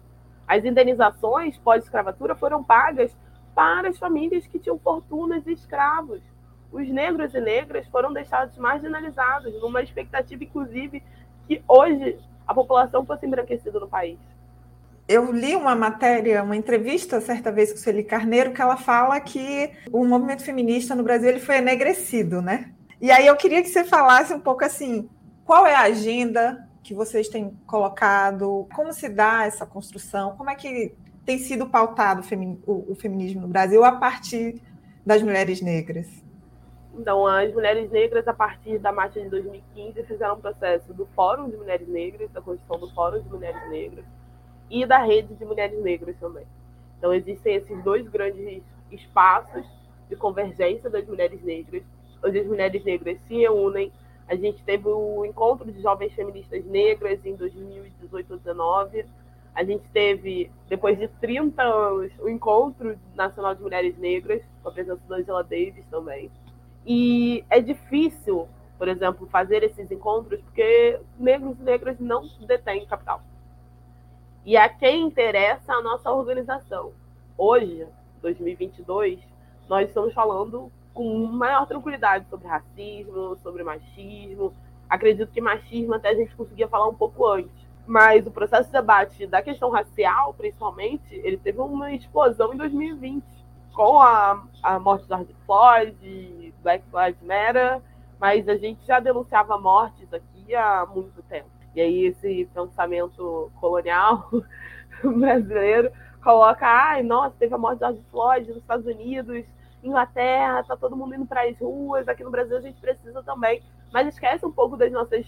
As 0.47 0.65
indenizações 0.65 1.55
pós-escravatura 1.59 2.33
foram 2.33 2.63
pagas 2.63 3.15
para 3.53 3.89
as 3.89 3.99
famílias 3.99 4.47
que 4.47 4.57
tinham 4.57 4.79
fortunas 4.79 5.43
de 5.43 5.51
escravos. 5.51 6.19
Os 6.71 6.89
negros 6.89 7.35
e 7.35 7.39
negras 7.39 7.87
foram 7.89 8.11
deixados 8.11 8.57
marginalizados, 8.57 9.53
numa 9.61 9.83
expectativa, 9.83 10.43
inclusive, 10.43 11.03
que 11.47 11.61
hoje 11.67 12.17
a 12.47 12.53
população 12.53 13.05
fosse 13.05 13.25
embranquecida 13.25 13.79
no 13.79 13.87
país 13.87 14.17
eu 15.07 15.31
li 15.31 15.55
uma 15.55 15.75
matéria, 15.75 16.43
uma 16.43 16.55
entrevista 16.55 17.19
certa 17.19 17.51
vez 17.51 17.71
com 17.71 17.77
Sueli 17.77 18.03
Carneiro, 18.03 18.53
que 18.53 18.61
ela 18.61 18.77
fala 18.77 19.19
que 19.19 19.71
o 19.91 20.05
movimento 20.05 20.43
feminista 20.43 20.95
no 20.95 21.03
Brasil 21.03 21.29
ele 21.29 21.39
foi 21.39 21.57
enegrecido, 21.57 22.41
né? 22.41 22.71
E 23.01 23.11
aí 23.11 23.27
eu 23.27 23.35
queria 23.35 23.61
que 23.61 23.67
você 23.67 23.83
falasse 23.83 24.33
um 24.33 24.39
pouco 24.39 24.63
assim, 24.63 25.09
qual 25.43 25.67
é 25.67 25.75
a 25.75 25.81
agenda 25.81 26.67
que 26.81 26.93
vocês 26.93 27.27
têm 27.27 27.53
colocado, 27.67 28.67
como 28.73 28.93
se 28.93 29.09
dá 29.09 29.45
essa 29.45 29.65
construção, 29.65 30.35
como 30.37 30.49
é 30.49 30.55
que 30.55 30.93
tem 31.25 31.37
sido 31.37 31.67
pautado 31.67 32.21
o, 32.65 32.95
feminismo 32.95 33.41
no 33.41 33.47
Brasil 33.47 33.83
a 33.83 33.93
partir 33.93 34.61
das 35.05 35.21
mulheres 35.21 35.61
negras? 35.61 36.07
Então, 36.95 37.25
as 37.25 37.51
mulheres 37.51 37.89
negras, 37.89 38.27
a 38.27 38.33
partir 38.33 38.77
da 38.77 38.91
marcha 38.91 39.19
de 39.19 39.27
2015, 39.29 40.03
fizeram 40.03 40.35
um 40.35 40.39
processo 40.39 40.93
do 40.93 41.07
Fórum 41.07 41.49
de 41.49 41.57
Mulheres 41.57 41.87
Negras, 41.87 42.31
da 42.31 42.41
construção 42.41 42.79
do 42.79 42.93
Fórum 42.93 43.19
de 43.19 43.29
Mulheres 43.29 43.67
Negras, 43.69 44.05
e 44.69 44.85
da 44.85 44.99
rede 44.99 45.33
de 45.33 45.43
mulheres 45.43 45.81
negras 45.81 46.15
também. 46.19 46.45
Então, 46.99 47.11
existem 47.11 47.55
esses 47.55 47.83
dois 47.83 48.07
grandes 48.07 48.61
espaços 48.91 49.65
de 50.07 50.15
convergência 50.15 50.89
das 50.89 51.05
mulheres 51.07 51.41
negras, 51.43 51.83
onde 52.23 52.39
as 52.39 52.45
mulheres 52.45 52.83
negras 52.83 53.19
se 53.27 53.37
reúnem. 53.37 53.91
A 54.27 54.35
gente 54.35 54.63
teve 54.63 54.87
o 54.87 55.25
encontro 55.25 55.71
de 55.71 55.81
jovens 55.81 56.13
feministas 56.13 56.63
negras 56.65 57.25
em 57.25 57.35
2018 57.35 58.37
19. 58.37 59.05
A 59.55 59.63
gente 59.63 59.83
teve, 59.91 60.49
depois 60.69 60.97
de 60.97 61.07
30 61.07 61.61
anos, 61.61 62.11
o 62.19 62.29
encontro 62.29 62.97
nacional 63.15 63.53
de 63.55 63.61
mulheres 63.61 63.97
negras, 63.97 64.41
com 64.61 64.69
a 64.69 64.71
presença 64.71 65.01
da 65.07 65.17
Angela 65.17 65.43
Davis 65.43 65.85
também. 65.87 66.31
E 66.85 67.45
é 67.49 67.61
difícil, 67.61 68.47
por 68.77 68.87
exemplo, 68.87 69.27
fazer 69.27 69.63
esses 69.63 69.89
encontros 69.91 70.41
porque 70.41 70.99
negros 71.17 71.57
e 71.59 71.63
negras 71.63 71.99
não 71.99 72.27
detêm 72.45 72.85
capital 72.85 73.21
e 74.45 74.57
a 74.57 74.67
quem 74.67 75.03
interessa 75.03 75.73
a 75.73 75.81
nossa 75.81 76.11
organização. 76.11 76.91
Hoje, 77.37 77.87
2022, 78.21 79.19
nós 79.69 79.87
estamos 79.87 80.13
falando 80.13 80.71
com 80.93 81.25
maior 81.25 81.65
tranquilidade 81.65 82.27
sobre 82.29 82.47
racismo, 82.47 83.37
sobre 83.41 83.63
machismo. 83.63 84.53
Acredito 84.89 85.31
que 85.31 85.41
machismo 85.41 85.93
até 85.93 86.09
a 86.09 86.15
gente 86.15 86.35
conseguia 86.35 86.67
falar 86.67 86.87
um 86.87 86.93
pouco 86.93 87.25
antes. 87.25 87.63
Mas 87.87 88.25
o 88.27 88.31
processo 88.31 88.67
de 88.67 88.73
debate 88.73 89.25
da 89.27 89.41
questão 89.41 89.69
racial, 89.69 90.33
principalmente, 90.33 91.15
ele 91.15 91.37
teve 91.37 91.59
uma 91.59 91.91
explosão 91.93 92.53
em 92.53 92.57
2020, 92.57 93.23
com 93.73 93.99
a, 93.99 94.43
a 94.61 94.79
morte 94.79 95.03
de 95.03 95.09
George 95.09 95.35
Floyd, 95.45 96.42
Black 96.63 96.83
Lives 96.93 97.21
Matter, 97.21 97.81
mas 98.19 98.47
a 98.47 98.55
gente 98.55 98.85
já 98.85 98.99
denunciava 98.99 99.59
mortes 99.59 100.11
aqui 100.13 100.55
há 100.55 100.85
muito 100.85 101.21
tempo. 101.23 101.49
E 101.75 101.81
aí 101.81 102.05
esse 102.05 102.49
pensamento 102.53 103.51
colonial 103.59 104.29
brasileiro 105.03 105.91
coloca, 106.23 106.65
ai, 106.65 107.03
nossa, 107.03 107.35
teve 107.37 107.53
a 107.53 107.57
morte 107.57 107.79
de 107.79 107.85
George 107.85 108.03
Floyd 108.09 108.47
nos 108.47 108.57
Estados 108.57 108.85
Unidos, 108.85 109.45
Inglaterra, 109.83 110.63
tá 110.63 110.77
todo 110.77 110.95
mundo 110.95 111.13
indo 111.13 111.25
para 111.25 111.43
as 111.43 111.59
ruas, 111.59 112.07
aqui 112.07 112.23
no 112.23 112.31
Brasil 112.31 112.55
a 112.55 112.61
gente 112.61 112.79
precisa 112.79 113.21
também, 113.23 113.61
mas 113.91 114.07
esquece 114.07 114.45
um 114.45 114.51
pouco 114.51 114.77
das 114.77 114.91
nossas 114.91 115.25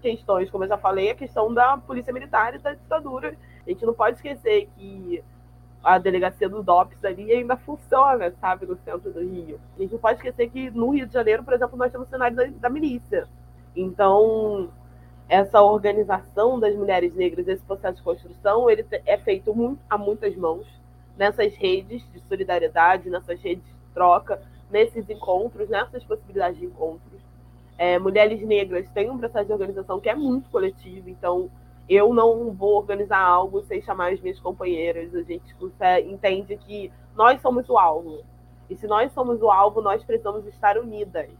questões, 0.00 0.48
como 0.48 0.62
eu 0.62 0.68
já 0.68 0.78
falei, 0.78 1.10
a 1.10 1.14
questão 1.14 1.52
da 1.52 1.76
polícia 1.76 2.12
militar 2.12 2.54
e 2.54 2.58
da 2.58 2.74
ditadura. 2.74 3.36
A 3.66 3.70
gente 3.70 3.84
não 3.84 3.92
pode 3.92 4.16
esquecer 4.16 4.68
que 4.76 5.24
a 5.86 5.98
delegacia 5.98 6.48
do 6.48 6.64
DOPS 6.64 7.04
ali 7.04 7.30
ainda 7.30 7.56
funciona, 7.56 8.32
sabe, 8.40 8.66
no 8.66 8.76
centro 8.78 9.12
do 9.12 9.20
Rio. 9.20 9.60
A 9.76 9.80
gente 9.80 9.92
não 9.92 10.00
pode 10.00 10.16
esquecer 10.16 10.50
que 10.50 10.68
no 10.68 10.90
Rio 10.90 11.06
de 11.06 11.14
Janeiro, 11.14 11.44
por 11.44 11.54
exemplo, 11.54 11.78
nós 11.78 11.92
temos 11.92 12.08
cenário 12.08 12.36
da, 12.36 12.44
da 12.44 12.68
milícia. 12.68 13.28
Então, 13.76 14.68
essa 15.28 15.62
organização 15.62 16.58
das 16.58 16.74
mulheres 16.74 17.14
negras, 17.14 17.46
esse 17.46 17.62
processo 17.62 17.98
de 17.98 18.02
construção, 18.02 18.68
ele 18.68 18.84
é 19.06 19.16
feito 19.16 19.54
muito, 19.54 19.78
a 19.88 19.96
muitas 19.96 20.34
mãos, 20.34 20.66
nessas 21.16 21.54
redes 21.54 22.02
de 22.12 22.18
solidariedade, 22.28 23.08
nessas 23.08 23.40
redes 23.40 23.64
de 23.64 23.94
troca, 23.94 24.42
nesses 24.68 25.08
encontros, 25.08 25.68
nessas 25.68 26.02
possibilidades 26.02 26.58
de 26.58 26.66
encontros. 26.66 27.20
É, 27.78 27.96
mulheres 27.96 28.42
negras 28.42 28.88
têm 28.90 29.08
um 29.08 29.18
processo 29.18 29.46
de 29.46 29.52
organização 29.52 30.00
que 30.00 30.08
é 30.08 30.16
muito 30.16 30.50
coletivo, 30.50 31.08
então 31.08 31.48
eu 31.88 32.12
não 32.12 32.52
vou 32.52 32.76
organizar 32.76 33.20
algo 33.20 33.62
sem 33.62 33.80
chamar 33.80 34.12
as 34.12 34.20
minhas 34.20 34.40
companheiras. 34.40 35.14
A 35.14 35.22
gente 35.22 35.54
entende 36.06 36.56
que 36.56 36.92
nós 37.14 37.40
somos 37.40 37.68
o 37.68 37.78
alvo. 37.78 38.22
E 38.68 38.76
se 38.76 38.86
nós 38.86 39.12
somos 39.12 39.40
o 39.40 39.50
alvo, 39.50 39.80
nós 39.80 40.02
precisamos 40.02 40.44
estar 40.46 40.76
unidas. 40.76 41.30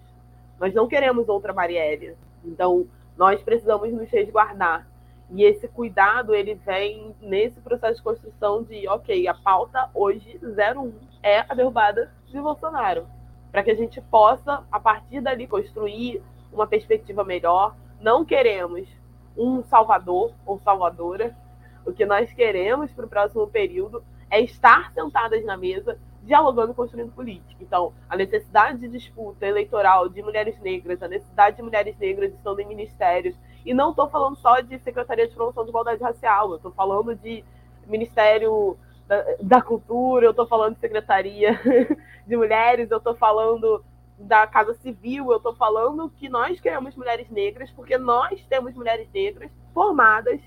Nós 0.60 0.72
não 0.72 0.86
queremos 0.86 1.28
outra 1.28 1.52
Marielle. 1.52 2.16
Então, 2.44 2.86
nós 3.16 3.42
precisamos 3.42 3.92
nos 3.92 4.08
resguardar. 4.08 4.86
E 5.30 5.42
esse 5.42 5.66
cuidado, 5.66 6.32
ele 6.32 6.54
vem 6.54 7.14
nesse 7.20 7.60
processo 7.60 7.96
de 7.96 8.02
construção 8.02 8.62
de, 8.62 8.86
ok, 8.88 9.26
a 9.26 9.34
pauta 9.34 9.90
hoje, 9.92 10.38
01, 10.40 10.92
é 11.22 11.40
a 11.40 11.54
derrubada 11.54 12.12
de 12.28 12.40
Bolsonaro. 12.40 13.08
Para 13.50 13.64
que 13.64 13.72
a 13.72 13.74
gente 13.74 14.00
possa, 14.02 14.62
a 14.70 14.78
partir 14.78 15.20
dali, 15.20 15.48
construir 15.48 16.22
uma 16.52 16.66
perspectiva 16.66 17.24
melhor. 17.24 17.74
Não 18.00 18.24
queremos 18.24 18.88
um 19.36 19.62
salvador 19.64 20.32
ou 20.44 20.58
salvadora. 20.58 21.36
O 21.84 21.92
que 21.92 22.04
nós 22.04 22.32
queremos 22.32 22.92
para 22.92 23.06
o 23.06 23.08
próximo 23.08 23.46
período 23.46 24.02
é 24.30 24.40
estar 24.40 24.92
sentadas 24.92 25.44
na 25.44 25.56
mesa 25.56 25.98
dialogando 26.26 26.72
e 26.72 26.74
construindo 26.74 27.12
política. 27.12 27.62
Então, 27.62 27.92
a 28.08 28.16
necessidade 28.16 28.80
de 28.80 28.88
disputa 28.88 29.46
eleitoral 29.46 30.08
de 30.08 30.20
mulheres 30.22 30.58
negras, 30.60 31.00
a 31.00 31.08
necessidade 31.08 31.56
de 31.56 31.62
mulheres 31.62 31.96
negras 31.98 32.32
estando 32.34 32.58
em 32.58 32.66
ministérios, 32.66 33.36
e 33.64 33.72
não 33.72 33.90
estou 33.90 34.08
falando 34.08 34.36
só 34.36 34.60
de 34.60 34.78
Secretaria 34.80 35.28
de 35.28 35.34
Promoção 35.34 35.62
de 35.62 35.70
Igualdade 35.70 36.02
Racial, 36.02 36.50
eu 36.50 36.56
estou 36.56 36.72
falando 36.72 37.14
de 37.14 37.44
Ministério 37.86 38.76
da, 39.06 39.24
da 39.40 39.62
Cultura, 39.62 40.26
eu 40.26 40.30
estou 40.32 40.46
falando 40.46 40.74
de 40.74 40.80
Secretaria 40.80 41.58
de 42.26 42.36
Mulheres, 42.36 42.90
eu 42.90 42.98
estou 42.98 43.14
falando 43.14 43.84
da 44.18 44.46
Casa 44.46 44.74
Civil, 44.74 45.30
eu 45.30 45.36
estou 45.36 45.54
falando 45.54 46.10
que 46.10 46.28
nós 46.28 46.60
queremos 46.60 46.96
mulheres 46.96 47.28
negras, 47.30 47.70
porque 47.70 47.98
nós 47.98 48.44
temos 48.46 48.74
mulheres 48.74 49.08
negras 49.12 49.50
formadas 49.74 50.40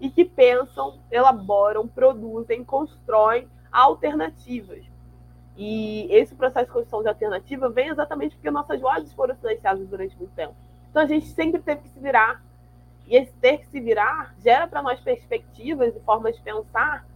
e 0.00 0.10
que 0.10 0.24
pensam, 0.24 1.00
elaboram, 1.10 1.88
produzem, 1.88 2.64
constroem 2.64 3.48
alternativas. 3.72 4.84
E 5.56 6.06
esse 6.10 6.34
processo 6.34 6.66
de 6.66 6.72
construção 6.72 7.02
de 7.02 7.08
alternativa 7.08 7.68
vem 7.70 7.88
exatamente 7.88 8.36
porque 8.36 8.50
nossas 8.50 8.80
vozes 8.80 9.12
foram 9.12 9.34
silenciadas 9.34 9.88
durante 9.88 10.16
muito 10.16 10.34
tempo. 10.34 10.54
Então 10.90 11.02
a 11.02 11.06
gente 11.06 11.26
sempre 11.26 11.60
teve 11.60 11.82
que 11.82 11.88
se 11.88 11.98
virar. 11.98 12.42
E 13.06 13.16
esse 13.16 13.32
ter 13.34 13.58
que 13.58 13.66
se 13.66 13.80
virar 13.80 14.34
gera 14.38 14.66
para 14.66 14.82
nós 14.82 15.00
perspectivas 15.00 15.94
e 15.94 16.00
formas 16.00 16.36
de 16.36 16.42
pensar 16.42 17.06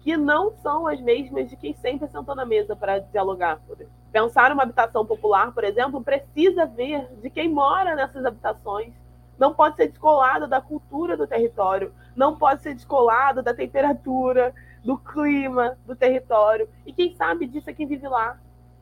que 0.00 0.16
não 0.16 0.52
são 0.62 0.86
as 0.86 1.00
mesmas 1.00 1.48
de 1.48 1.56
quem 1.56 1.74
sempre 1.74 2.06
sentou 2.08 2.34
na 2.34 2.44
mesa 2.44 2.76
para 2.76 2.98
dialogar. 2.98 3.60
Pensar 4.12 4.52
uma 4.52 4.62
habitação 4.62 5.04
popular, 5.04 5.52
por 5.52 5.64
exemplo, 5.64 6.02
precisa 6.02 6.66
ver 6.66 7.06
de 7.22 7.28
quem 7.28 7.48
mora 7.48 7.94
nessas 7.94 8.24
habitações. 8.24 8.92
Não 9.38 9.54
pode 9.54 9.76
ser 9.76 9.88
descolado 9.88 10.46
da 10.48 10.60
cultura 10.60 11.16
do 11.16 11.26
território, 11.26 11.92
não 12.16 12.36
pode 12.36 12.62
ser 12.62 12.74
descolado 12.74 13.42
da 13.42 13.54
temperatura, 13.54 14.52
do 14.82 14.96
clima 14.96 15.76
do 15.86 15.94
território. 15.94 16.68
E 16.84 16.92
quem 16.92 17.14
sabe 17.14 17.46
disso 17.46 17.70
é 17.70 17.72
quem 17.72 17.86
vive 17.86 18.08
lá. 18.08 18.38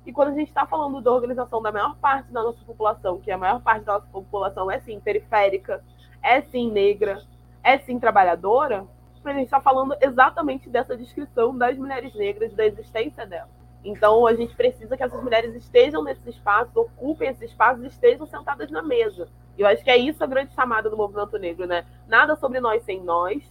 E 0.07 0.13
quando 0.13 0.29
a 0.29 0.35
gente 0.35 0.49
está 0.49 0.65
falando 0.65 1.01
da 1.01 1.11
organização 1.11 1.61
da 1.61 1.73
maior 1.73 1.97
parte 1.97 2.33
da 2.33 2.43
nossa 2.43 2.65
população, 2.65 3.21
que 3.21 3.31
a 3.31 3.37
maior 3.37 3.61
parte 3.61 3.85
da 3.85 3.95
nossa 3.95 4.07
população 4.07 4.71
é 4.71 4.79
sim 4.79 5.01
periférica, 5.01 5.83
é 6.23 6.41
sim 6.41 6.71
negra, 6.71 7.21
é 7.63 7.77
sim 7.79 7.99
trabalhadora, 7.99 8.87
a 9.25 9.33
gente 9.33 9.47
está 9.47 9.61
falando 9.61 9.97
exatamente 10.01 10.71
dessa 10.71 10.97
descrição 10.97 11.57
das 11.57 11.77
mulheres 11.77 12.15
negras, 12.15 12.55
da 12.55 12.65
existência 12.65 13.27
delas. 13.27 13.56
Então, 13.89 14.27
a 14.27 14.35
gente 14.35 14.55
precisa 14.55 14.97
que 14.97 15.03
essas 15.03 15.23
mulheres 15.23 15.55
estejam 15.55 16.03
nesses 16.03 16.27
espaços, 16.27 16.75
ocupem 16.75 17.29
esses 17.29 17.51
espaços 17.51 17.85
e 17.85 17.87
estejam 17.87 18.27
sentadas 18.27 18.71
na 18.71 18.83
mesa. 18.83 19.29
E 19.57 19.63
eu 19.63 19.67
acho 19.67 19.83
que 19.83 19.91
é 19.91 19.97
isso 19.97 20.23
a 20.23 20.27
grande 20.27 20.53
chamada 20.55 20.91
do 20.91 20.97
movimento 20.97 21.39
negro, 21.39 21.67
né? 21.67 21.87
Nada 22.09 22.37
sobre 22.37 22.61
nós 22.61 22.83
sem 22.85 23.03
nós, 23.03 23.43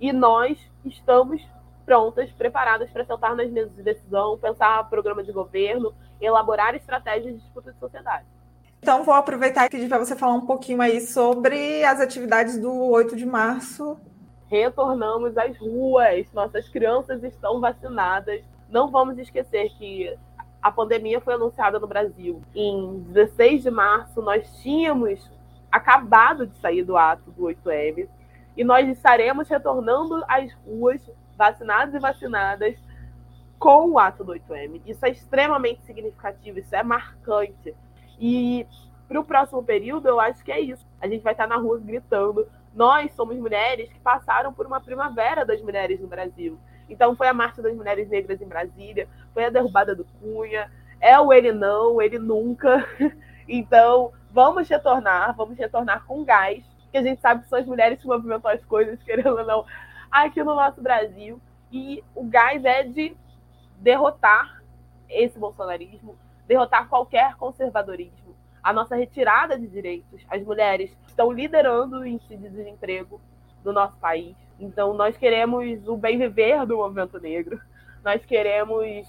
e 0.00 0.12
nós 0.12 0.58
estamos 0.84 1.42
prontas, 1.84 2.30
preparadas 2.32 2.88
para 2.90 3.04
sentar 3.04 3.34
nas 3.34 3.50
mesas 3.50 3.74
de 3.74 3.82
decisão, 3.82 4.38
pensar 4.38 4.88
programa 4.88 5.24
de 5.24 5.32
governo, 5.32 5.92
elaborar 6.20 6.74
estratégias 6.74 7.34
de 7.34 7.40
disputa 7.40 7.72
de 7.72 7.78
sociedade. 7.78 8.24
Então, 8.82 9.02
vou 9.02 9.12
aproveitar 9.12 9.66
e 9.66 9.70
pedir 9.70 9.88
para 9.88 9.98
você 9.98 10.16
falar 10.16 10.34
um 10.34 10.46
pouquinho 10.46 10.80
aí 10.80 11.00
sobre 11.00 11.84
as 11.84 12.00
atividades 12.00 12.58
do 12.58 12.72
8 12.72 13.16
de 13.16 13.26
março 13.26 13.98
retornamos 14.50 15.38
às 15.38 15.56
ruas, 15.56 16.26
nossas 16.32 16.68
crianças 16.68 17.22
estão 17.22 17.60
vacinadas. 17.60 18.42
Não 18.70 18.90
vamos 18.90 19.18
esquecer 19.18 19.70
que 19.70 20.16
a 20.62 20.70
pandemia 20.70 21.20
foi 21.20 21.34
anunciada 21.34 21.78
no 21.78 21.86
Brasil 21.86 22.40
em 22.54 23.00
16 23.08 23.62
de 23.62 23.70
março. 23.70 24.22
Nós 24.22 24.48
tínhamos 24.62 25.30
acabado 25.70 26.46
de 26.46 26.56
sair 26.58 26.84
do 26.84 26.96
ato 26.96 27.30
do 27.30 27.44
8M 27.44 28.08
e 28.56 28.64
nós 28.64 28.88
estaremos 28.88 29.48
retornando 29.48 30.22
às 30.28 30.52
ruas, 30.66 31.00
vacinados 31.36 31.94
e 31.94 31.98
vacinadas, 31.98 32.76
com 33.58 33.90
o 33.90 33.98
ato 33.98 34.24
do 34.24 34.32
8M. 34.32 34.80
Isso 34.86 35.04
é 35.04 35.10
extremamente 35.10 35.82
significativo, 35.82 36.58
isso 36.58 36.74
é 36.74 36.82
marcante. 36.82 37.74
E 38.18 38.66
para 39.06 39.20
o 39.20 39.24
próximo 39.24 39.62
período, 39.62 40.08
eu 40.08 40.20
acho 40.20 40.42
que 40.44 40.52
é 40.52 40.60
isso. 40.60 40.86
A 41.00 41.08
gente 41.08 41.22
vai 41.22 41.32
estar 41.32 41.46
na 41.46 41.56
rua 41.56 41.78
gritando, 41.78 42.48
nós 42.74 43.12
somos 43.12 43.36
mulheres 43.36 43.92
que 43.92 43.98
passaram 44.00 44.52
por 44.52 44.66
uma 44.66 44.80
primavera 44.80 45.44
das 45.44 45.60
mulheres 45.60 46.00
no 46.00 46.06
Brasil. 46.06 46.58
Então 46.90 47.16
foi 47.16 47.28
a 47.28 47.32
marcha 47.32 47.62
das 47.62 47.74
mulheres 47.74 48.08
negras 48.08 48.40
em 48.42 48.46
Brasília, 48.46 49.08
foi 49.32 49.44
a 49.44 49.50
derrubada 49.50 49.94
do 49.94 50.04
Cunha, 50.04 50.70
é 51.00 51.18
o 51.18 51.32
ele 51.32 51.52
não, 51.52 52.02
ele 52.02 52.18
nunca. 52.18 52.86
Então 53.52 54.12
vamos 54.30 54.68
retornar, 54.68 55.34
vamos 55.34 55.58
retornar 55.58 56.04
com 56.04 56.24
gás, 56.24 56.62
que 56.92 56.98
a 56.98 57.02
gente 57.02 57.20
sabe 57.20 57.42
que 57.42 57.48
são 57.48 57.58
as 57.58 57.66
mulheres 57.66 58.00
que 58.00 58.06
movimentam 58.06 58.48
as 58.48 58.64
coisas, 58.64 59.02
querendo 59.02 59.36
ou 59.36 59.44
não, 59.44 59.66
aqui 60.08 60.42
no 60.42 60.54
nosso 60.54 60.80
Brasil. 60.80 61.40
E 61.72 62.02
o 62.14 62.22
gás 62.24 62.64
é 62.64 62.84
de 62.84 63.16
derrotar 63.76 64.62
esse 65.08 65.38
bolsonarismo, 65.38 66.16
derrotar 66.46 66.88
qualquer 66.88 67.34
conservadorismo, 67.36 68.36
a 68.62 68.72
nossa 68.72 68.94
retirada 68.94 69.58
de 69.58 69.66
direitos. 69.66 70.22
As 70.28 70.42
mulheres 70.42 70.96
estão 71.06 71.32
liderando 71.32 71.98
o 71.98 72.06
índice 72.06 72.36
de 72.36 72.48
desemprego 72.48 73.20
do 73.64 73.72
nosso 73.72 73.96
país. 73.96 74.36
Então, 74.60 74.92
nós 74.94 75.16
queremos 75.16 75.88
o 75.88 75.96
bem 75.96 76.18
viver 76.18 76.66
do 76.66 76.76
movimento 76.76 77.18
negro, 77.18 77.60
nós 78.04 78.24
queremos 78.24 79.06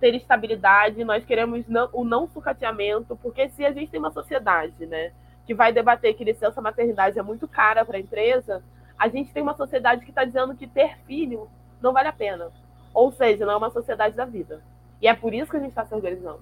ter 0.00 0.14
estabilidade, 0.14 1.04
nós 1.04 1.24
queremos 1.24 1.66
não, 1.68 1.88
o 1.92 2.04
não 2.04 2.28
sucateamento, 2.28 3.16
porque 3.16 3.48
se 3.48 3.64
a 3.64 3.72
gente 3.72 3.90
tem 3.90 4.00
uma 4.00 4.10
sociedade 4.10 4.84
né, 4.84 5.12
que 5.46 5.54
vai 5.54 5.72
debater 5.72 6.14
que 6.14 6.24
licença 6.24 6.60
maternidade 6.60 7.18
é 7.18 7.22
muito 7.22 7.46
cara 7.46 7.84
para 7.84 7.96
a 7.96 8.00
empresa, 8.00 8.62
a 8.98 9.08
gente 9.08 9.32
tem 9.32 9.42
uma 9.42 9.56
sociedade 9.56 10.04
que 10.04 10.10
está 10.10 10.24
dizendo 10.24 10.54
que 10.54 10.66
ter 10.66 10.98
filho 11.06 11.48
não 11.80 11.92
vale 11.92 12.08
a 12.08 12.12
pena. 12.12 12.50
Ou 12.92 13.12
seja, 13.12 13.44
não 13.44 13.52
é 13.52 13.56
uma 13.56 13.70
sociedade 13.70 14.16
da 14.16 14.24
vida. 14.24 14.60
E 15.00 15.08
é 15.08 15.14
por 15.14 15.34
isso 15.34 15.50
que 15.50 15.56
a 15.56 15.60
gente 15.60 15.70
está 15.70 15.84
se 15.84 15.94
organizando. 15.94 16.40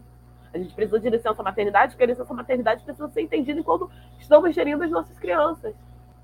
A 0.53 0.59
gente 0.59 0.75
precisa 0.75 1.01
de 1.01 1.09
licença 1.09 1.43
maternidade, 1.43 1.93
porque 1.93 2.05
a 2.05 2.07
licença 2.07 2.35
maternidade 2.35 2.85
precisa 2.85 3.09
ser 3.09 3.23
entendida 3.23 3.59
enquanto 3.59 3.91
estamos 4.19 4.55
gerindo 4.55 4.85
as 4.85 4.91
nossas 4.91 5.19
crianças. 5.19 5.75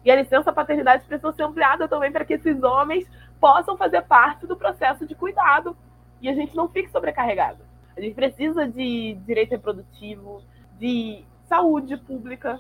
E 0.09 0.11
a 0.11 0.16
licença 0.16 0.51
paternidade 0.51 1.05
precisa 1.05 1.31
ser 1.33 1.42
ampliada 1.42 1.87
também 1.87 2.11
para 2.11 2.25
que 2.25 2.33
esses 2.33 2.62
homens 2.62 3.07
possam 3.38 3.77
fazer 3.77 4.01
parte 4.01 4.47
do 4.47 4.57
processo 4.57 5.05
de 5.05 5.14
cuidado 5.14 5.77
e 6.18 6.31
a 6.31 6.33
gente 6.33 6.57
não 6.57 6.66
fique 6.66 6.90
sobrecarregado. 6.90 7.59
A 7.94 8.01
gente 8.01 8.14
precisa 8.14 8.66
de 8.66 9.18
direito 9.27 9.51
reprodutivo, 9.51 10.42
de 10.79 11.23
saúde 11.44 11.94
pública. 11.99 12.59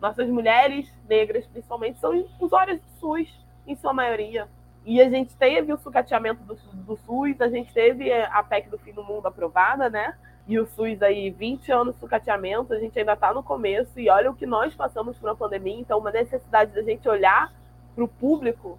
Nossas 0.00 0.28
mulheres 0.28 0.92
negras, 1.08 1.46
principalmente, 1.46 2.00
são 2.00 2.26
usuárias 2.40 2.80
do 2.80 2.90
SUS, 2.98 3.46
em 3.64 3.76
sua 3.76 3.92
maioria. 3.92 4.48
E 4.84 5.00
a 5.00 5.08
gente 5.08 5.36
teve 5.36 5.72
o 5.72 5.78
sucateamento 5.78 6.42
do, 6.42 6.56
do 6.56 6.96
SUS, 6.96 7.40
a 7.40 7.48
gente 7.48 7.72
teve 7.72 8.12
a 8.12 8.42
PEC 8.42 8.70
do 8.70 8.78
fim 8.78 8.92
do 8.92 9.04
mundo 9.04 9.26
aprovada, 9.26 9.88
né? 9.88 10.16
E 10.48 10.58
o 10.58 10.66
SUS 10.66 11.02
aí 11.02 11.28
20 11.28 11.70
anos 11.70 11.96
sucateamento, 11.96 12.72
a 12.72 12.78
gente 12.78 12.98
ainda 12.98 13.12
está 13.12 13.34
no 13.34 13.42
começo 13.42 14.00
e 14.00 14.08
olha 14.08 14.30
o 14.30 14.34
que 14.34 14.46
nós 14.46 14.74
passamos 14.74 15.18
por 15.18 15.28
uma 15.28 15.36
pandemia, 15.36 15.78
então 15.78 15.98
uma 15.98 16.10
necessidade 16.10 16.72
da 16.72 16.82
gente 16.82 17.06
olhar 17.06 17.52
para 17.94 18.02
o 18.02 18.08
público 18.08 18.78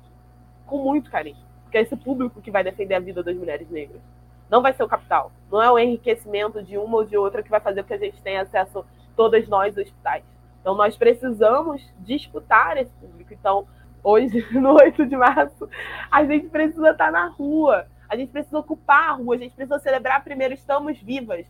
com 0.66 0.80
muito 0.80 1.12
carinho, 1.12 1.38
porque 1.64 1.78
é 1.78 1.82
esse 1.82 1.96
público 1.96 2.42
que 2.42 2.50
vai 2.50 2.64
defender 2.64 2.96
a 2.96 3.00
vida 3.00 3.22
das 3.22 3.38
mulheres 3.38 3.70
negras. 3.70 4.02
Não 4.50 4.64
vai 4.64 4.74
ser 4.74 4.82
o 4.82 4.88
capital, 4.88 5.32
não 5.52 5.62
é 5.62 5.72
o 5.72 5.78
enriquecimento 5.78 6.64
de 6.64 6.76
uma 6.76 6.98
ou 6.98 7.06
de 7.06 7.16
outra 7.16 7.44
que 7.44 7.52
vai 7.52 7.60
fazer 7.60 7.84
com 7.84 7.90
que 7.90 7.94
a 7.94 8.00
gente 8.00 8.20
tenha 8.20 8.42
acesso, 8.42 8.84
todas 9.16 9.48
nós, 9.48 9.78
hospitais. 9.78 10.24
Então 10.62 10.74
nós 10.74 10.98
precisamos 10.98 11.88
disputar 12.00 12.78
esse 12.78 12.92
público. 12.94 13.32
Então, 13.32 13.68
hoje, 14.04 14.44
no 14.60 14.74
8 14.74 15.06
de 15.06 15.16
março, 15.16 15.70
a 16.10 16.26
gente 16.26 16.48
precisa 16.48 16.90
estar 16.90 17.06
tá 17.06 17.12
na 17.12 17.28
rua 17.28 17.86
a 18.10 18.18
gente 18.18 18.32
precisa 18.32 18.58
ocupar 18.58 19.10
a 19.10 19.14
rua, 19.14 19.36
a 19.36 19.38
gente 19.38 19.56
precisa 19.56 19.78
celebrar 19.78 20.24
primeiro 20.24 20.54
estamos 20.54 21.00
vivas. 21.00 21.46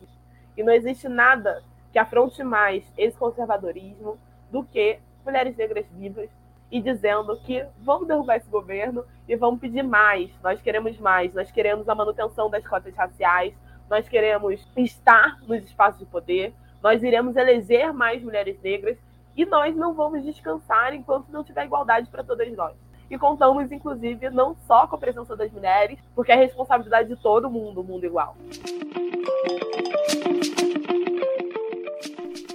E 0.56 0.62
não 0.62 0.72
existe 0.72 1.08
nada 1.08 1.64
que 1.90 1.98
afronte 1.98 2.44
mais 2.44 2.84
esse 2.98 3.16
conservadorismo 3.16 4.18
do 4.50 4.62
que 4.62 4.98
mulheres 5.24 5.56
negras 5.56 5.86
vivas 5.92 6.28
e 6.70 6.80
dizendo 6.80 7.36
que 7.40 7.64
vamos 7.78 8.06
derrubar 8.06 8.36
esse 8.36 8.48
governo 8.48 9.04
e 9.26 9.34
vamos 9.34 9.58
pedir 9.58 9.82
mais. 9.82 10.30
Nós 10.42 10.60
queremos 10.60 10.98
mais, 10.98 11.32
nós 11.32 11.50
queremos 11.50 11.88
a 11.88 11.94
manutenção 11.94 12.50
das 12.50 12.66
cotas 12.66 12.94
raciais, 12.94 13.54
nós 13.88 14.06
queremos 14.08 14.68
estar 14.76 15.40
nos 15.48 15.64
espaços 15.64 15.98
de 15.98 16.06
poder, 16.06 16.52
nós 16.82 17.02
iremos 17.02 17.36
eleger 17.36 17.92
mais 17.92 18.22
mulheres 18.22 18.60
negras 18.62 18.98
e 19.34 19.46
nós 19.46 19.74
não 19.74 19.94
vamos 19.94 20.22
descansar 20.24 20.94
enquanto 20.94 21.28
não 21.30 21.42
tiver 21.42 21.64
igualdade 21.64 22.08
para 22.10 22.22
todas 22.22 22.52
nós 22.54 22.89
e 23.10 23.18
contamos, 23.18 23.70
inclusive, 23.72 24.30
não 24.30 24.56
só 24.66 24.86
com 24.86 24.94
a 24.94 24.98
presença 24.98 25.36
das 25.36 25.50
mulheres, 25.50 25.98
porque 26.14 26.30
é 26.30 26.36
responsabilidade 26.36 27.08
de 27.08 27.16
todo 27.16 27.50
mundo, 27.50 27.80
o 27.80 27.84
mundo 27.84 28.06
igual. 28.06 28.36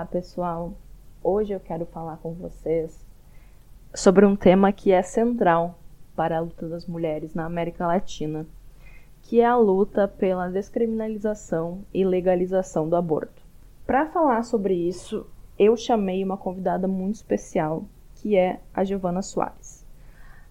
Pessoal. 0.10 0.74
Hoje 1.24 1.54
eu 1.54 1.60
quero 1.60 1.86
falar 1.86 2.18
com 2.18 2.34
vocês 2.34 3.06
sobre 3.94 4.26
um 4.26 4.36
tema 4.36 4.72
que 4.72 4.92
é 4.92 5.02
central 5.02 5.78
para 6.16 6.38
a 6.38 6.42
luta 6.42 6.68
das 6.68 6.88
mulheres 6.88 7.34
na 7.34 7.46
América 7.46 7.86
Latina, 7.86 8.46
que 9.22 9.40
é 9.40 9.46
a 9.46 9.56
luta 9.56 10.08
pela 10.08 10.50
descriminalização 10.50 11.84
e 11.94 12.04
legalização 12.04 12.90
do 12.90 12.96
aborto. 12.96 13.42
Para 13.86 14.08
falar 14.08 14.44
sobre 14.44 14.74
isso, 14.74 15.26
eu 15.58 15.78
chamei 15.78 16.24
uma 16.24 16.38
convidada 16.38 16.88
muito 16.88 17.16
especial, 17.16 17.84
que 18.16 18.36
é 18.36 18.60
a 18.74 18.84
Giovana 18.84 19.22
Soares. 19.22 19.86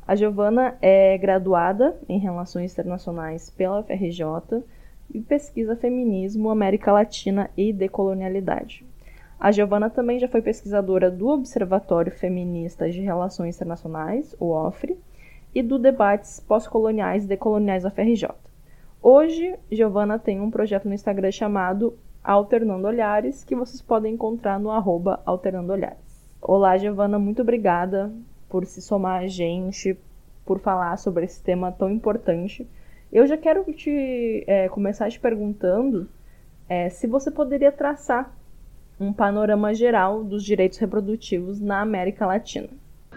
A 0.07 0.14
Giovana 0.14 0.79
é 0.81 1.18
graduada 1.18 1.99
em 2.09 2.18
Relações 2.18 2.73
Internacionais 2.73 3.51
pela 3.51 3.81
UFRJ 3.81 4.64
e 5.12 5.21
pesquisa 5.21 5.77
feminismo, 5.77 6.49
América 6.49 6.92
Latina 6.92 7.51
e 7.57 7.73
decolonialidade. 7.73 8.88
A 9.40 9.53
Giovana 9.53 9.88
também 9.88 10.18
já 10.18 10.27
foi 10.27 10.42
pesquisadora 10.42 11.12
do 11.12 11.29
Observatório 11.29 12.11
Feminista 12.11 12.90
de 12.90 13.01
Relações 13.01 13.55
Internacionais, 13.55 14.35
o 14.40 14.51
OFRE, 14.51 14.98
e 15.55 15.62
do 15.62 15.79
Debates 15.79 16.40
Pós-Coloniais 16.40 17.24
e 17.24 17.29
Decoloniais 17.29 17.85
da 17.85 17.90
FRJ. 17.90 18.31
Hoje, 19.01 19.55
Giovana 19.70 20.18
tem 20.18 20.40
um 20.40 20.51
projeto 20.51 20.88
no 20.88 20.94
Instagram 20.94 21.31
chamado 21.31 21.96
Alternando 22.22 22.88
Olhares, 22.88 23.44
que 23.44 23.55
vocês 23.55 23.81
podem 23.81 24.14
encontrar 24.14 24.59
no 24.59 24.72
arroba 24.72 25.22
Alternando 25.24 25.72
Olhares. 25.72 26.37
Olá, 26.42 26.77
Giovana, 26.77 27.16
muito 27.16 27.42
obrigada 27.42 28.12
por 28.48 28.66
se 28.66 28.83
somar 28.83 29.22
a 29.22 29.29
gente, 29.29 29.96
por 30.44 30.59
falar 30.59 30.96
sobre 30.96 31.24
esse 31.24 31.40
tema 31.40 31.70
tão 31.70 31.88
importante. 31.88 32.68
Eu 33.12 33.24
já 33.24 33.37
quero 33.37 33.62
te 33.72 34.42
é, 34.48 34.68
começar 34.68 35.09
te 35.09 35.20
perguntando 35.20 36.09
é, 36.68 36.88
se 36.90 37.07
você 37.07 37.31
poderia 37.31 37.70
traçar 37.70 38.37
um 39.01 39.13
panorama 39.13 39.75
geral 39.75 40.25
dos 40.25 40.45
direitos 40.45 40.79
reprodutivos 40.79 41.61
na 41.61 41.81
América 41.81 42.27
Latina. 42.27 42.69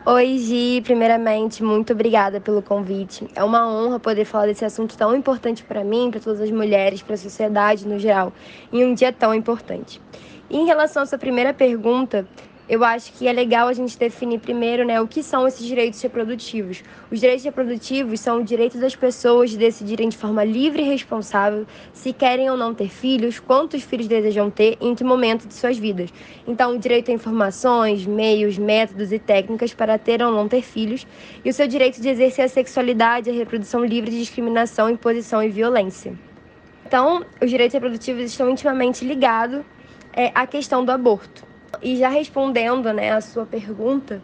Oi, 0.03 0.37
Gi. 0.39 0.81
Primeiramente, 0.81 1.63
muito 1.63 1.93
obrigada 1.93 2.41
pelo 2.41 2.61
convite. 2.61 3.27
É 3.35 3.43
uma 3.43 3.71
honra 3.71 3.99
poder 3.99 4.25
falar 4.25 4.47
desse 4.47 4.65
assunto 4.65 4.97
tão 4.97 5.15
importante 5.15 5.63
para 5.63 5.83
mim, 5.83 6.09
para 6.09 6.19
todas 6.19 6.41
as 6.41 6.49
mulheres, 6.49 7.03
para 7.03 7.13
a 7.13 7.17
sociedade 7.17 7.87
no 7.87 7.99
geral, 7.99 8.33
em 8.73 8.83
um 8.83 8.95
dia 8.95 9.13
tão 9.13 9.33
importante. 9.33 10.01
Em 10.49 10.65
relação 10.65 11.03
à 11.03 11.05
sua 11.05 11.19
primeira 11.19 11.53
pergunta, 11.53 12.27
eu 12.71 12.85
acho 12.85 13.11
que 13.11 13.27
é 13.27 13.33
legal 13.33 13.67
a 13.67 13.73
gente 13.73 13.99
definir 13.99 14.39
primeiro 14.39 14.85
né, 14.85 15.01
o 15.01 15.05
que 15.05 15.21
são 15.21 15.45
esses 15.45 15.67
direitos 15.67 16.01
reprodutivos. 16.01 16.81
Os 17.11 17.19
direitos 17.19 17.43
reprodutivos 17.43 18.21
são 18.21 18.39
o 18.39 18.43
direito 18.45 18.77
das 18.77 18.95
pessoas 18.95 19.49
de 19.49 19.57
decidirem 19.57 20.07
de 20.07 20.15
forma 20.15 20.41
livre 20.45 20.81
e 20.81 20.85
responsável 20.85 21.67
se 21.91 22.13
querem 22.13 22.49
ou 22.49 22.55
não 22.55 22.73
ter 22.73 22.87
filhos, 22.87 23.41
quantos 23.41 23.83
filhos 23.83 24.07
desejam 24.07 24.49
ter 24.49 24.77
e 24.79 24.87
em 24.87 24.95
que 24.95 25.03
momento 25.03 25.49
de 25.49 25.53
suas 25.53 25.77
vidas. 25.77 26.13
Então, 26.47 26.73
o 26.73 26.79
direito 26.79 27.11
a 27.11 27.13
informações, 27.13 28.05
meios, 28.05 28.57
métodos 28.57 29.11
e 29.11 29.19
técnicas 29.19 29.73
para 29.73 29.97
ter 29.97 30.23
ou 30.23 30.31
não 30.31 30.47
ter 30.47 30.61
filhos, 30.61 31.05
e 31.43 31.49
o 31.49 31.53
seu 31.53 31.67
direito 31.67 31.99
de 31.99 32.07
exercer 32.07 32.45
a 32.45 32.47
sexualidade 32.47 33.29
a 33.29 33.33
reprodução 33.33 33.83
livre 33.83 34.11
de 34.11 34.19
discriminação, 34.19 34.89
imposição 34.89 35.43
e 35.43 35.49
violência. 35.49 36.13
Então, 36.87 37.25
os 37.41 37.49
direitos 37.49 37.73
reprodutivos 37.73 38.23
estão 38.23 38.49
intimamente 38.49 39.03
ligados 39.03 39.59
é, 40.13 40.31
à 40.33 40.47
questão 40.47 40.85
do 40.85 40.91
aborto. 40.93 41.50
E 41.81 41.95
já 41.95 42.09
respondendo 42.09 42.93
né, 42.93 43.11
a 43.11 43.21
sua 43.21 43.45
pergunta, 43.45 44.21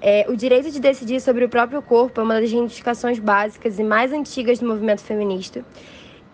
é, 0.00 0.26
o 0.28 0.34
direito 0.34 0.70
de 0.70 0.80
decidir 0.80 1.20
sobre 1.20 1.44
o 1.44 1.48
próprio 1.48 1.80
corpo 1.80 2.20
é 2.20 2.24
uma 2.24 2.40
das 2.40 2.50
reivindicações 2.50 3.18
básicas 3.18 3.78
e 3.78 3.84
mais 3.84 4.12
antigas 4.12 4.58
do 4.58 4.66
movimento 4.66 5.02
feminista. 5.02 5.64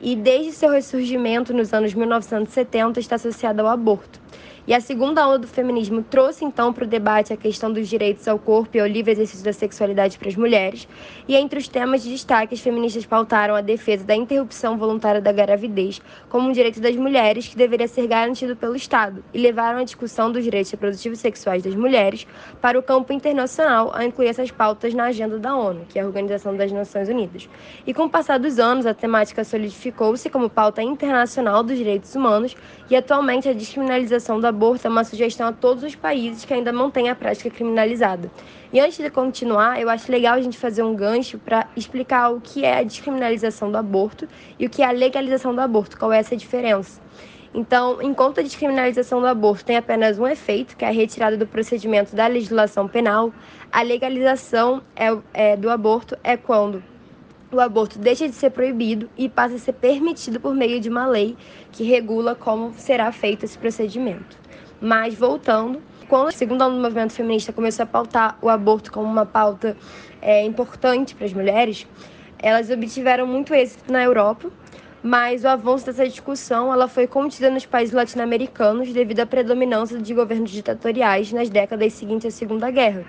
E 0.00 0.16
desde 0.16 0.52
seu 0.52 0.70
ressurgimento 0.70 1.52
nos 1.52 1.74
anos 1.74 1.92
1970 1.92 3.00
está 3.00 3.16
associado 3.16 3.60
ao 3.60 3.68
aborto. 3.68 4.21
E 4.64 4.72
a 4.72 4.80
segunda 4.80 5.26
onda 5.26 5.40
do 5.40 5.48
feminismo 5.48 6.04
trouxe 6.04 6.44
então 6.44 6.72
para 6.72 6.84
o 6.84 6.86
debate 6.86 7.32
a 7.32 7.36
questão 7.36 7.72
dos 7.72 7.88
direitos 7.88 8.28
ao 8.28 8.38
corpo 8.38 8.76
e 8.76 8.80
ao 8.80 8.86
livre 8.86 9.10
exercício 9.10 9.44
da 9.44 9.52
sexualidade 9.52 10.16
para 10.16 10.28
as 10.28 10.36
mulheres. 10.36 10.86
E 11.26 11.34
entre 11.34 11.58
os 11.58 11.66
temas 11.66 12.04
de 12.04 12.10
destaque, 12.10 12.54
as 12.54 12.60
feministas 12.60 13.04
pautaram 13.04 13.56
a 13.56 13.60
defesa 13.60 14.04
da 14.04 14.14
interrupção 14.14 14.78
voluntária 14.78 15.20
da 15.20 15.32
gravidez 15.32 16.00
como 16.28 16.48
um 16.48 16.52
direito 16.52 16.80
das 16.80 16.94
mulheres 16.94 17.48
que 17.48 17.56
deveria 17.56 17.88
ser 17.88 18.06
garantido 18.06 18.54
pelo 18.54 18.76
Estado 18.76 19.24
e 19.34 19.38
levaram 19.38 19.80
a 19.80 19.84
discussão 19.84 20.30
dos 20.30 20.44
direitos 20.44 20.70
reprodutivos 20.70 21.18
e 21.18 21.22
sexuais 21.22 21.60
das 21.60 21.74
mulheres 21.74 22.24
para 22.60 22.78
o 22.78 22.82
campo 22.84 23.12
internacional 23.12 23.90
a 23.92 24.04
incluir 24.04 24.28
essas 24.28 24.52
pautas 24.52 24.94
na 24.94 25.06
agenda 25.06 25.40
da 25.40 25.56
ONU, 25.56 25.86
que 25.88 25.98
é 25.98 26.02
a 26.02 26.06
Organização 26.06 26.56
das 26.56 26.70
Nações 26.70 27.08
Unidas. 27.08 27.48
E 27.84 27.92
com 27.92 28.04
o 28.04 28.10
passar 28.10 28.38
dos 28.38 28.60
anos, 28.60 28.86
a 28.86 28.94
temática 28.94 29.42
solidificou-se 29.42 30.30
como 30.30 30.48
pauta 30.48 30.80
internacional 30.84 31.64
dos 31.64 31.76
direitos 31.76 32.14
humanos 32.14 32.54
e 32.88 32.94
atualmente 32.94 33.48
a 33.48 33.52
descriminalização 33.52 34.38
da 34.38 34.51
aborto 34.52 34.86
é 34.86 34.90
uma 34.90 35.02
sugestão 35.02 35.48
a 35.48 35.52
todos 35.52 35.82
os 35.82 35.96
países 35.96 36.44
que 36.44 36.52
ainda 36.52 36.72
mantêm 36.72 37.08
a 37.08 37.14
prática 37.14 37.50
criminalizada. 37.50 38.30
E 38.72 38.78
antes 38.78 38.98
de 38.98 39.10
continuar, 39.10 39.80
eu 39.80 39.88
acho 39.88 40.12
legal 40.12 40.34
a 40.34 40.40
gente 40.40 40.58
fazer 40.58 40.82
um 40.82 40.94
gancho 40.94 41.38
para 41.38 41.66
explicar 41.76 42.30
o 42.30 42.40
que 42.40 42.64
é 42.64 42.78
a 42.78 42.82
descriminalização 42.82 43.70
do 43.70 43.78
aborto 43.78 44.28
e 44.58 44.66
o 44.66 44.70
que 44.70 44.82
é 44.82 44.86
a 44.86 44.92
legalização 44.92 45.54
do 45.54 45.60
aborto, 45.60 45.98
qual 45.98 46.12
é 46.12 46.18
essa 46.18 46.36
diferença. 46.36 47.00
Então, 47.54 48.00
enquanto 48.00 48.40
a 48.40 48.42
descriminalização 48.42 49.20
do 49.20 49.26
aborto 49.26 49.64
tem 49.64 49.76
apenas 49.76 50.18
um 50.18 50.26
efeito, 50.26 50.76
que 50.76 50.84
é 50.84 50.88
a 50.88 50.92
retirada 50.92 51.36
do 51.36 51.46
procedimento 51.46 52.16
da 52.16 52.26
legislação 52.26 52.88
penal, 52.88 53.32
a 53.70 53.82
legalização 53.82 54.82
é, 54.94 55.08
é, 55.34 55.56
do 55.56 55.68
aborto 55.68 56.16
é 56.22 56.36
quando 56.36 56.82
o 57.52 57.60
aborto 57.60 57.98
deixa 57.98 58.26
de 58.26 58.34
ser 58.34 58.50
proibido 58.50 59.08
e 59.16 59.28
passa 59.28 59.56
a 59.56 59.58
ser 59.58 59.74
permitido 59.74 60.40
por 60.40 60.54
meio 60.54 60.80
de 60.80 60.88
uma 60.88 61.06
lei 61.06 61.36
que 61.70 61.84
regula 61.84 62.34
como 62.34 62.72
será 62.74 63.12
feito 63.12 63.44
esse 63.44 63.58
procedimento. 63.58 64.38
Mas 64.80 65.14
voltando, 65.14 65.80
quando 66.08 66.28
a 66.28 66.32
segunda 66.32 66.66
onda 66.66 66.76
do 66.76 66.82
movimento 66.82 67.12
feminista 67.12 67.52
começou 67.52 67.84
a 67.84 67.86
pautar 67.86 68.38
o 68.40 68.48
aborto 68.48 68.90
como 68.90 69.06
uma 69.06 69.26
pauta 69.26 69.76
é, 70.20 70.44
importante 70.44 71.14
para 71.14 71.26
as 71.26 71.32
mulheres, 71.32 71.86
elas 72.38 72.70
obtiveram 72.70 73.26
muito 73.26 73.54
êxito 73.54 73.92
na 73.92 74.02
Europa, 74.02 74.50
mas 75.02 75.42
o 75.42 75.48
avanço 75.48 75.86
dessa 75.86 76.06
discussão 76.08 76.72
ela 76.72 76.86
foi 76.86 77.08
contida 77.08 77.50
nos 77.50 77.66
países 77.66 77.92
latino-americanos 77.92 78.92
devido 78.92 79.20
à 79.20 79.26
predominância 79.26 79.98
de 79.98 80.14
governos 80.14 80.50
ditatoriais 80.50 81.32
nas 81.32 81.50
décadas 81.50 81.92
seguintes 81.94 82.26
à 82.26 82.30
Segunda 82.30 82.70
Guerra, 82.70 83.04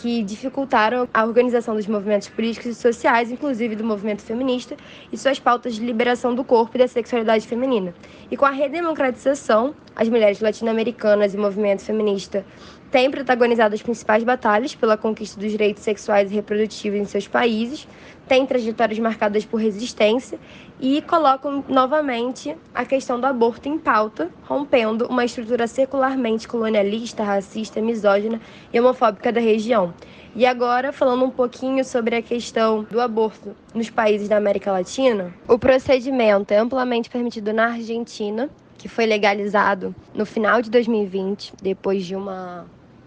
que 0.00 0.22
dificultaram 0.22 1.06
a 1.12 1.24
organização 1.24 1.76
dos 1.76 1.86
movimentos 1.86 2.28
políticos 2.28 2.70
e 2.70 2.74
sociais, 2.74 3.30
inclusive 3.30 3.76
do 3.76 3.84
movimento 3.84 4.22
feminista, 4.22 4.74
e 5.12 5.18
suas 5.18 5.38
pautas 5.38 5.74
de 5.74 5.84
liberação 5.84 6.34
do 6.34 6.42
corpo 6.42 6.76
e 6.76 6.78
da 6.78 6.88
sexualidade 6.88 7.46
feminina. 7.46 7.94
E 8.30 8.36
com 8.36 8.46
a 8.46 8.50
redemocratização, 8.50 9.74
as 9.94 10.08
mulheres 10.08 10.40
latino-americanas 10.40 11.34
e 11.34 11.36
o 11.36 11.40
movimento 11.40 11.82
feminista 11.82 12.44
têm 12.90 13.10
protagonizado 13.10 13.74
as 13.74 13.82
principais 13.82 14.22
batalhas 14.22 14.74
pela 14.74 14.96
conquista 14.96 15.38
dos 15.38 15.50
direitos 15.50 15.82
sexuais 15.82 16.30
e 16.30 16.34
reprodutivos 16.34 16.98
em 16.98 17.04
seus 17.04 17.26
países, 17.26 17.88
têm 18.28 18.46
trajetórias 18.46 18.98
marcadas 18.98 19.44
por 19.44 19.60
resistência 19.60 20.38
e 20.80 21.02
colocam 21.02 21.64
novamente 21.68 22.56
a 22.74 22.84
questão 22.84 23.20
do 23.20 23.26
aborto 23.26 23.68
em 23.68 23.78
pauta, 23.78 24.30
rompendo 24.44 25.06
uma 25.06 25.24
estrutura 25.24 25.66
secularmente 25.66 26.48
colonialista, 26.48 27.22
racista, 27.22 27.80
misógina 27.80 28.40
e 28.72 28.80
homofóbica 28.80 29.32
da 29.32 29.40
região. 29.40 29.94
E 30.36 30.44
agora, 30.44 30.92
falando 30.92 31.24
um 31.24 31.30
pouquinho 31.30 31.84
sobre 31.84 32.16
a 32.16 32.22
questão 32.22 32.82
do 32.90 33.00
aborto 33.00 33.54
nos 33.72 33.88
países 33.88 34.28
da 34.28 34.36
América 34.36 34.72
Latina, 34.72 35.32
o 35.46 35.58
procedimento 35.58 36.52
é 36.52 36.58
amplamente 36.58 37.08
permitido 37.08 37.52
na 37.52 37.66
Argentina, 37.66 38.50
que 38.76 38.88
foi 38.88 39.06
legalizado 39.06 39.94
no 40.12 40.26
final 40.26 40.60
de 40.60 40.68
2020, 40.70 41.54
depois 41.62 42.04
de 42.04 42.16
uma 42.16 42.66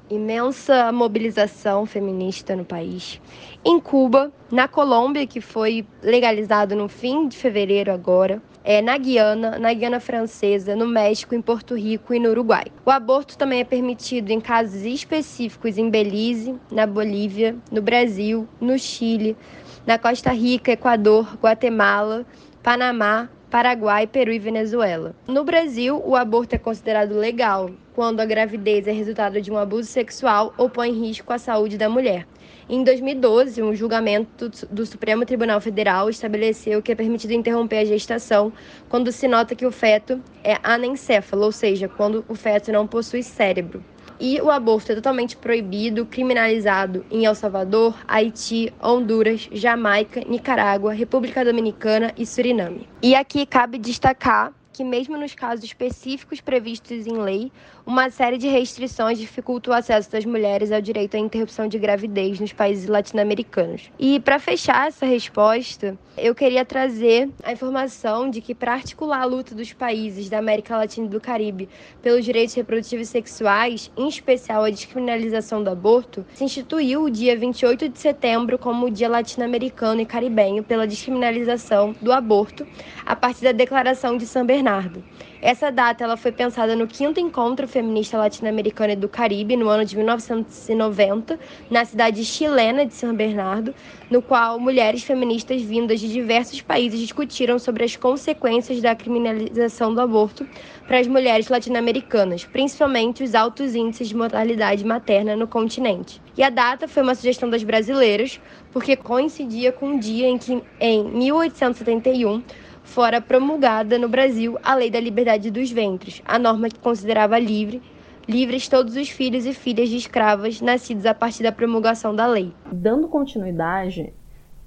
imensa 0.10 0.92
mobilização 0.92 1.86
feminista 1.86 2.56
no 2.56 2.66
país. 2.66 3.22
Em 3.64 3.80
Cuba, 3.80 4.32
na 4.52 4.68
Colômbia, 4.68 5.28
que 5.28 5.42
foi 5.42 5.86
legalizado 6.02 6.76
no 6.76 6.88
fim 6.88 7.28
de 7.28 7.38
fevereiro 7.38 7.92
agora, 7.92 8.42
é, 8.64 8.82
na 8.82 8.98
Guiana, 8.98 9.58
na 9.58 9.74
Guiana 9.74 10.00
Francesa, 10.00 10.76
no 10.76 10.86
México, 10.86 11.34
em 11.34 11.42
Porto 11.42 11.76
Rico 11.76 12.14
e 12.14 12.20
no 12.20 12.30
Uruguai. 12.30 12.66
O 12.86 12.92
aborto 12.92 13.38
também 13.38 13.62
é 13.62 13.64
permitido 13.64 14.30
em 14.32 14.42
casos 14.42 14.84
específicos 14.84 15.78
em 15.78 15.90
Belize, 15.90 16.56
na 16.72 16.86
Bolívia, 16.86 17.56
no 17.72 17.82
Brasil, 17.82 18.48
no 18.60 18.78
Chile, 18.78 19.38
na 19.86 19.98
Costa 19.98 20.32
Rica, 20.32 20.74
Equador, 20.74 21.38
Guatemala, 21.42 22.26
Panamá, 22.62 23.30
Paraguai, 23.50 24.06
Peru 24.06 24.34
e 24.34 24.40
Venezuela. 24.40 25.16
No 25.26 25.46
Brasil, 25.46 26.02
o 26.06 26.16
aborto 26.18 26.54
é 26.54 26.58
considerado 26.58 27.14
legal 27.14 27.72
quando 27.98 28.20
a 28.20 28.26
gravidez 28.26 28.88
é 28.88 28.92
resultado 28.92 29.42
de 29.42 29.52
um 29.52 29.58
abuso 29.58 29.90
sexual 29.90 30.54
ou 30.56 30.70
põe 30.70 30.92
em 30.92 31.08
risco 31.08 31.34
a 31.34 31.40
saúde 31.40 31.80
da 31.80 31.90
mulher. 31.90 32.28
Em 32.70 32.84
2012, 32.84 33.64
um 33.64 33.74
julgamento 33.74 34.52
do 34.70 34.86
Supremo 34.86 35.26
Tribunal 35.26 35.60
Federal 35.60 36.08
estabeleceu 36.08 36.80
que 36.80 36.92
é 36.92 36.96
permitido 36.96 37.32
interromper 37.32 37.80
a 37.80 37.86
gestação 37.86 38.54
quando 38.88 39.12
se 39.12 39.28
nota 39.28 39.56
que 39.56 39.66
o 39.66 39.72
feto 39.72 40.22
é 40.44 40.60
anencéfalo, 40.62 41.46
ou 41.46 41.52
seja, 41.52 41.88
quando 41.88 42.24
o 42.28 42.36
feto 42.36 42.72
não 42.72 42.86
possui 42.86 43.24
cérebro. 43.24 43.84
E 44.20 44.40
o 44.42 44.52
aborto 44.52 44.92
é 44.92 44.96
totalmente 44.96 45.36
proibido, 45.36 46.06
criminalizado 46.06 47.04
em 47.10 47.26
El 47.26 47.34
Salvador, 47.34 47.96
Haiti, 48.08 48.72
Honduras, 48.80 49.50
Jamaica, 49.52 50.22
Nicarágua, 50.22 50.94
República 50.94 51.44
Dominicana 51.44 52.14
e 52.16 52.28
Suriname. 52.28 52.88
E 53.02 53.16
aqui 53.16 53.44
cabe 53.44 53.80
destacar 53.80 54.54
que, 54.78 54.84
mesmo 54.84 55.18
nos 55.18 55.34
casos 55.34 55.66
específicos 55.66 56.40
previstos 56.40 57.08
em 57.08 57.18
lei, 57.18 57.52
uma 57.84 58.12
série 58.12 58.38
de 58.38 58.48
restrições 58.48 59.18
dificulta 59.18 59.72
o 59.72 59.74
acesso 59.74 60.12
das 60.12 60.24
mulheres 60.24 60.72
ao 60.72 60.80
direito 60.80 61.18
à 61.18 61.20
interrupção 61.20 61.68
de 61.68 61.80
gravidez 61.80 62.40
nos 62.40 62.54
países 62.54 62.88
latino-americanos. 62.88 63.90
E, 63.98 64.20
para 64.20 64.38
fechar 64.38 64.88
essa 64.88 65.04
resposta, 65.04 65.98
eu 66.16 66.36
queria 66.36 66.64
trazer 66.64 67.28
a 67.44 67.52
informação 67.52 68.30
de 68.30 68.40
que, 68.40 68.54
para 68.54 68.74
articular 68.74 69.22
a 69.22 69.26
luta 69.26 69.56
dos 69.56 69.74
países 69.74 70.30
da 70.30 70.38
América 70.38 70.78
Latina 70.78 71.08
e 71.08 71.10
do 71.10 71.20
Caribe 71.20 71.68
pelos 72.04 72.24
direitos 72.24 72.54
reprodutivos 72.54 73.08
e 73.08 73.12
sexuais, 73.12 73.92
em 73.98 74.08
especial 74.08 74.64
a 74.64 74.70
descriminalização 74.70 75.64
do 75.64 75.72
aborto, 75.72 76.24
se 76.36 76.44
instituiu 76.44 77.06
o 77.06 77.10
dia 77.10 77.36
28 77.36 77.90
de 77.90 77.98
setembro 77.98 78.60
como 78.60 78.86
o 78.86 78.92
Dia 78.92 79.10
Latino-Americano 79.10 80.02
e 80.02 80.06
Caribenho 80.06 80.64
pela 80.64 80.86
descriminalização 80.86 81.96
do 82.00 82.12
aborto, 82.12 82.68
a 83.04 83.16
partir 83.16 83.44
da 83.44 83.52
Declaração 83.52 84.18
de 84.18 84.28
São 84.28 84.46
Bernardo 84.46 84.67
Bernardo. 84.68 85.02
Essa 85.42 85.72
data 85.72 86.04
ela 86.04 86.18
foi 86.18 86.32
pensada 86.32 86.76
no 86.76 86.88
quinto 86.88 87.22
encontro 87.22 87.66
feminista 87.68 88.18
latino-americano 88.18 88.92
e 88.92 88.96
do 88.98 89.08
Caribe, 89.08 89.56
no 89.56 89.70
ano 89.70 89.86
de 89.86 89.96
1990, 89.96 91.40
na 91.72 91.86
cidade 91.86 92.26
chilena 92.26 92.86
de 92.86 92.94
São 92.94 93.16
Bernardo, 93.16 93.74
no 94.12 94.22
qual 94.22 94.60
mulheres 94.60 95.04
feministas 95.04 95.62
vindas 95.62 96.02
de 96.02 96.12
diversos 96.12 96.62
países 96.62 97.00
discutiram 97.00 97.58
sobre 97.58 97.86
as 97.86 97.96
consequências 97.96 98.82
da 98.82 98.94
criminalização 98.94 99.94
do 99.94 100.02
aborto 100.02 100.46
para 100.86 101.00
as 101.00 101.08
mulheres 101.08 101.48
latino-americanas, 101.48 102.44
principalmente 102.44 103.24
os 103.24 103.36
altos 103.36 103.74
índices 103.74 104.10
de 104.10 104.18
mortalidade 104.18 104.86
materna 104.86 105.36
no 105.36 105.48
continente. 105.48 106.22
E 106.36 106.44
a 106.44 106.50
data 106.50 106.88
foi 106.90 107.04
uma 107.04 107.16
sugestão 107.16 107.50
das 107.50 107.64
brasileiras, 107.64 108.40
porque 108.74 108.98
coincidia 108.98 109.72
com 109.72 109.96
o 109.96 110.00
dia 110.00 110.28
em 110.28 110.38
que, 110.38 110.62
em 110.80 111.04
1871, 111.06 112.44
fora 112.88 113.20
promulgada 113.22 114.00
no 114.00 114.08
Brasil 114.08 114.58
a 114.64 114.74
Lei 114.74 114.90
da 114.90 115.00
Liberdade 115.00 115.52
dos 115.52 115.70
Ventres, 115.70 116.22
a 116.26 116.40
norma 116.40 116.70
que 116.70 116.80
considerava 116.80 117.38
livre 117.38 117.82
livres 118.28 118.68
todos 118.68 118.96
os 118.96 119.10
filhos 119.10 119.46
e 119.46 119.54
filhas 119.54 119.88
de 119.90 119.98
escravas 119.98 120.60
nascidos 120.60 121.06
a 121.06 121.14
partir 121.14 121.44
da 121.44 121.52
promulgação 121.52 122.14
da 122.16 122.26
lei. 122.26 122.54
Dando 122.72 123.08
continuidade, 123.08 124.14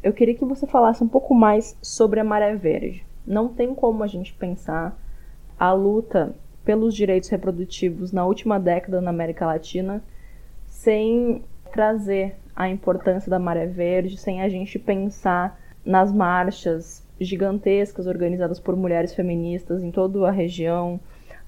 eu 0.03 0.13
queria 0.13 0.35
que 0.35 0.45
você 0.45 0.67
falasse 0.67 1.03
um 1.05 1.09
pouco 1.09 1.35
mais 1.35 1.77
sobre 1.83 2.21
a 2.21 2.25
Maré 2.25 2.55
Verde. 2.55 3.05
Não 3.27 3.49
tem 3.49 3.75
como 3.75 4.03
a 4.03 4.07
gente 4.07 4.33
pensar 4.33 4.97
a 5.59 5.73
luta 5.73 6.35
pelos 6.65 6.95
direitos 6.95 7.29
reprodutivos 7.29 8.13
na 8.13 8.25
última 8.25 8.59
década 8.59 9.01
na 9.01 9.11
América 9.11 9.45
Latina 9.45 10.03
sem 10.67 11.43
trazer 11.73 12.37
a 12.57 12.69
importância 12.69 13.31
da 13.31 13.39
Maré 13.39 13.67
Verde, 13.67 14.17
sem 14.17 14.41
a 14.41 14.49
gente 14.49 14.79
pensar 14.79 15.59
nas 15.85 16.13
marchas 16.13 17.07
gigantescas 17.21 18.07
organizadas 18.07 18.59
por 18.59 18.75
mulheres 18.75 19.15
feministas 19.15 19.83
em 19.83 19.91
toda 19.91 20.27
a 20.27 20.31
região, 20.31 20.99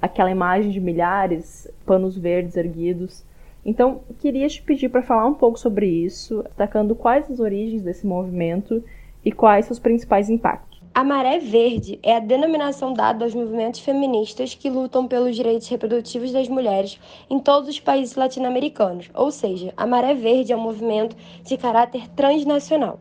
aquela 0.01 0.31
imagem 0.31 0.71
de 0.71 0.81
milhares 0.81 1.69
panos 1.87 2.17
verdes 2.17 2.57
erguidos. 2.57 3.25
Então, 3.65 4.01
queria 4.19 4.49
te 4.49 4.61
pedir 4.61 4.89
para 4.89 5.03
falar 5.03 5.27
um 5.27 5.35
pouco 5.35 5.59
sobre 5.59 5.87
isso, 5.87 6.43
destacando 6.43 6.97
quais 6.97 7.31
as 7.31 7.39
origens 7.39 7.83
desse 7.83 8.07
movimento 8.07 8.83
e 9.25 9.31
quais 9.31 9.67
seus 9.67 9.79
principais 9.79 10.29
impactos. 10.29 10.83
A 10.95 11.03
Maré 11.03 11.39
Verde 11.39 11.99
é 12.03 12.17
a 12.17 12.21
denominação 12.21 12.93
dada 12.93 13.25
aos 13.25 13.35
movimentos 13.35 13.81
feministas 13.81 14.55
que 14.55 14.69
lutam 14.69 15.09
pelos 15.09 15.35
direitos 15.35 15.67
reprodutivos 15.69 16.33
das 16.33 16.49
mulheres 16.49 17.01
em 17.31 17.39
todos 17.39 17.69
os 17.71 17.81
países 17.81 18.15
latino-americanos, 18.15 19.11
ou 19.15 19.31
seja, 19.31 19.73
a 19.75 19.87
Maré 19.87 20.15
Verde 20.15 20.53
é 20.53 20.57
um 20.57 20.61
movimento 20.61 21.17
de 21.45 21.57
caráter 21.57 22.11
transnacional. 22.11 23.01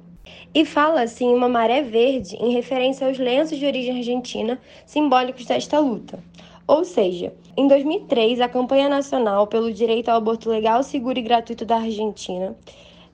E 0.53 0.65
fala-se 0.65 1.23
em 1.23 1.33
uma 1.33 1.47
maré 1.47 1.81
verde 1.81 2.35
em 2.35 2.51
referência 2.51 3.07
aos 3.07 3.17
lenços 3.17 3.57
de 3.57 3.65
origem 3.65 3.97
argentina 3.97 4.59
simbólicos 4.85 5.45
desta 5.45 5.79
luta. 5.79 6.19
Ou 6.67 6.85
seja, 6.85 7.33
em 7.57 7.67
2003, 7.67 8.39
a 8.41 8.47
campanha 8.47 8.87
nacional 8.87 9.47
pelo 9.47 9.71
direito 9.71 10.09
ao 10.09 10.17
aborto 10.17 10.49
legal, 10.49 10.83
seguro 10.83 11.19
e 11.19 11.21
gratuito 11.21 11.65
da 11.65 11.77
Argentina 11.77 12.55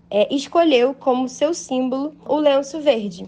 é, 0.10 0.34
escolheu 0.34 0.94
como 0.94 1.28
seu 1.28 1.54
símbolo 1.54 2.14
o 2.26 2.38
lenço 2.38 2.80
verde. 2.80 3.26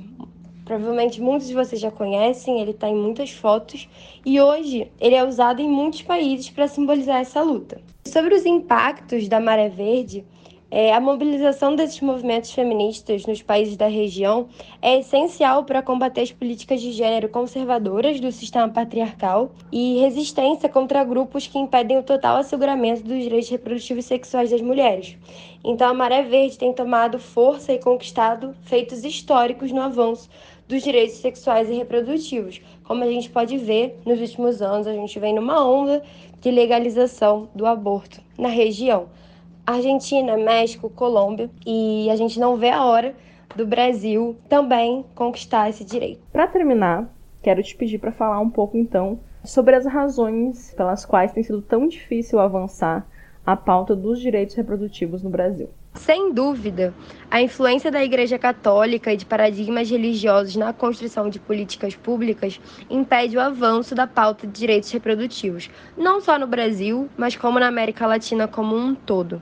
Provavelmente 0.65 1.19
muitos 1.19 1.47
de 1.47 1.55
vocês 1.55 1.81
já 1.81 1.89
conhecem, 1.89 2.61
ele 2.61 2.71
está 2.71 2.87
em 2.87 2.95
muitas 2.95 3.31
fotos 3.31 3.89
e 4.23 4.39
hoje 4.39 4.91
ele 4.99 5.15
é 5.15 5.25
usado 5.25 5.61
em 5.61 5.67
muitos 5.67 6.03
países 6.03 6.49
para 6.51 6.67
simbolizar 6.67 7.21
essa 7.21 7.41
luta. 7.41 7.81
Sobre 8.05 8.35
os 8.35 8.45
impactos 8.45 9.27
da 9.27 9.39
maré 9.39 9.67
verde, 9.67 10.23
é, 10.71 10.93
a 10.93 10.99
mobilização 10.99 11.75
desses 11.75 11.99
movimentos 11.99 12.51
feministas 12.51 13.25
nos 13.25 13.41
países 13.41 13.75
da 13.75 13.87
região 13.87 14.47
é 14.81 14.99
essencial 14.99 15.63
para 15.63 15.81
combater 15.81 16.21
as 16.21 16.31
políticas 16.31 16.79
de 16.79 16.91
gênero 16.91 17.27
conservadoras 17.27 18.19
do 18.19 18.31
sistema 18.31 18.69
patriarcal 18.69 19.51
e 19.71 19.99
resistência 19.99 20.69
contra 20.69 21.03
grupos 21.03 21.47
que 21.47 21.57
impedem 21.57 21.97
o 21.97 22.03
total 22.03 22.37
asseguramento 22.37 23.01
dos 23.01 23.23
direitos 23.23 23.49
reprodutivos 23.49 24.05
e 24.05 24.07
sexuais 24.07 24.51
das 24.51 24.61
mulheres. 24.61 25.17
Então, 25.63 25.89
a 25.89 25.93
Maré 25.93 26.21
Verde 26.21 26.57
tem 26.57 26.71
tomado 26.71 27.17
força 27.17 27.73
e 27.73 27.79
conquistado 27.79 28.55
feitos 28.61 29.03
históricos 29.03 29.71
no 29.71 29.81
avanço 29.81 30.29
dos 30.67 30.83
direitos 30.83 31.17
sexuais 31.17 31.67
e 31.67 31.73
reprodutivos. 31.73 32.61
Como 32.83 33.03
a 33.03 33.07
gente 33.07 33.27
pode 33.29 33.57
ver, 33.57 33.99
nos 34.05 34.21
últimos 34.21 34.61
anos 34.61 34.85
a 34.85 34.93
gente 34.93 35.19
vem 35.19 35.33
numa 35.33 35.67
onda 35.67 36.03
de 36.39 36.51
legalização 36.51 37.49
do 37.55 37.65
aborto 37.65 38.21
na 38.37 38.49
região. 38.49 39.07
Argentina, 39.69 40.35
México, 40.35 40.89
Colômbia, 40.89 41.49
e 41.63 42.09
a 42.09 42.15
gente 42.15 42.39
não 42.39 42.57
vê 42.57 42.69
a 42.71 42.83
hora 42.85 43.15
do 43.55 43.67
Brasil 43.67 44.35
também 44.49 45.05
conquistar 45.13 45.69
esse 45.69 45.83
direito. 45.83 46.21
Para 46.31 46.47
terminar, 46.47 47.07
quero 47.41 47.61
te 47.61 47.75
pedir 47.75 47.99
para 47.99 48.11
falar 48.11 48.39
um 48.39 48.49
pouco 48.49 48.77
então 48.77 49.19
sobre 49.43 49.75
as 49.75 49.85
razões 49.85 50.73
pelas 50.73 51.05
quais 51.05 51.31
tem 51.31 51.43
sido 51.43 51.61
tão 51.61 51.87
difícil 51.87 52.39
avançar 52.39 53.07
a 53.45 53.55
pauta 53.55 53.95
dos 53.95 54.19
direitos 54.19 54.55
reprodutivos 54.55 55.21
no 55.21 55.29
Brasil. 55.29 55.69
Sem 55.99 56.33
dúvida, 56.33 56.93
a 57.29 57.41
influência 57.41 57.91
da 57.91 58.01
Igreja 58.01 58.39
Católica 58.39 59.11
e 59.11 59.17
de 59.17 59.25
paradigmas 59.25 59.89
religiosos 59.89 60.55
na 60.55 60.71
construção 60.71 61.29
de 61.29 61.39
políticas 61.39 61.93
públicas 61.93 62.59
impede 62.89 63.35
o 63.35 63.41
avanço 63.41 63.93
da 63.93 64.07
pauta 64.07 64.47
de 64.47 64.53
direitos 64.53 64.89
reprodutivos, 64.91 65.69
não 65.97 66.21
só 66.21 66.39
no 66.39 66.47
Brasil, 66.47 67.09
mas 67.17 67.35
como 67.35 67.59
na 67.59 67.67
América 67.67 68.07
Latina 68.07 68.47
como 68.47 68.77
um 68.77 68.95
todo. 68.95 69.41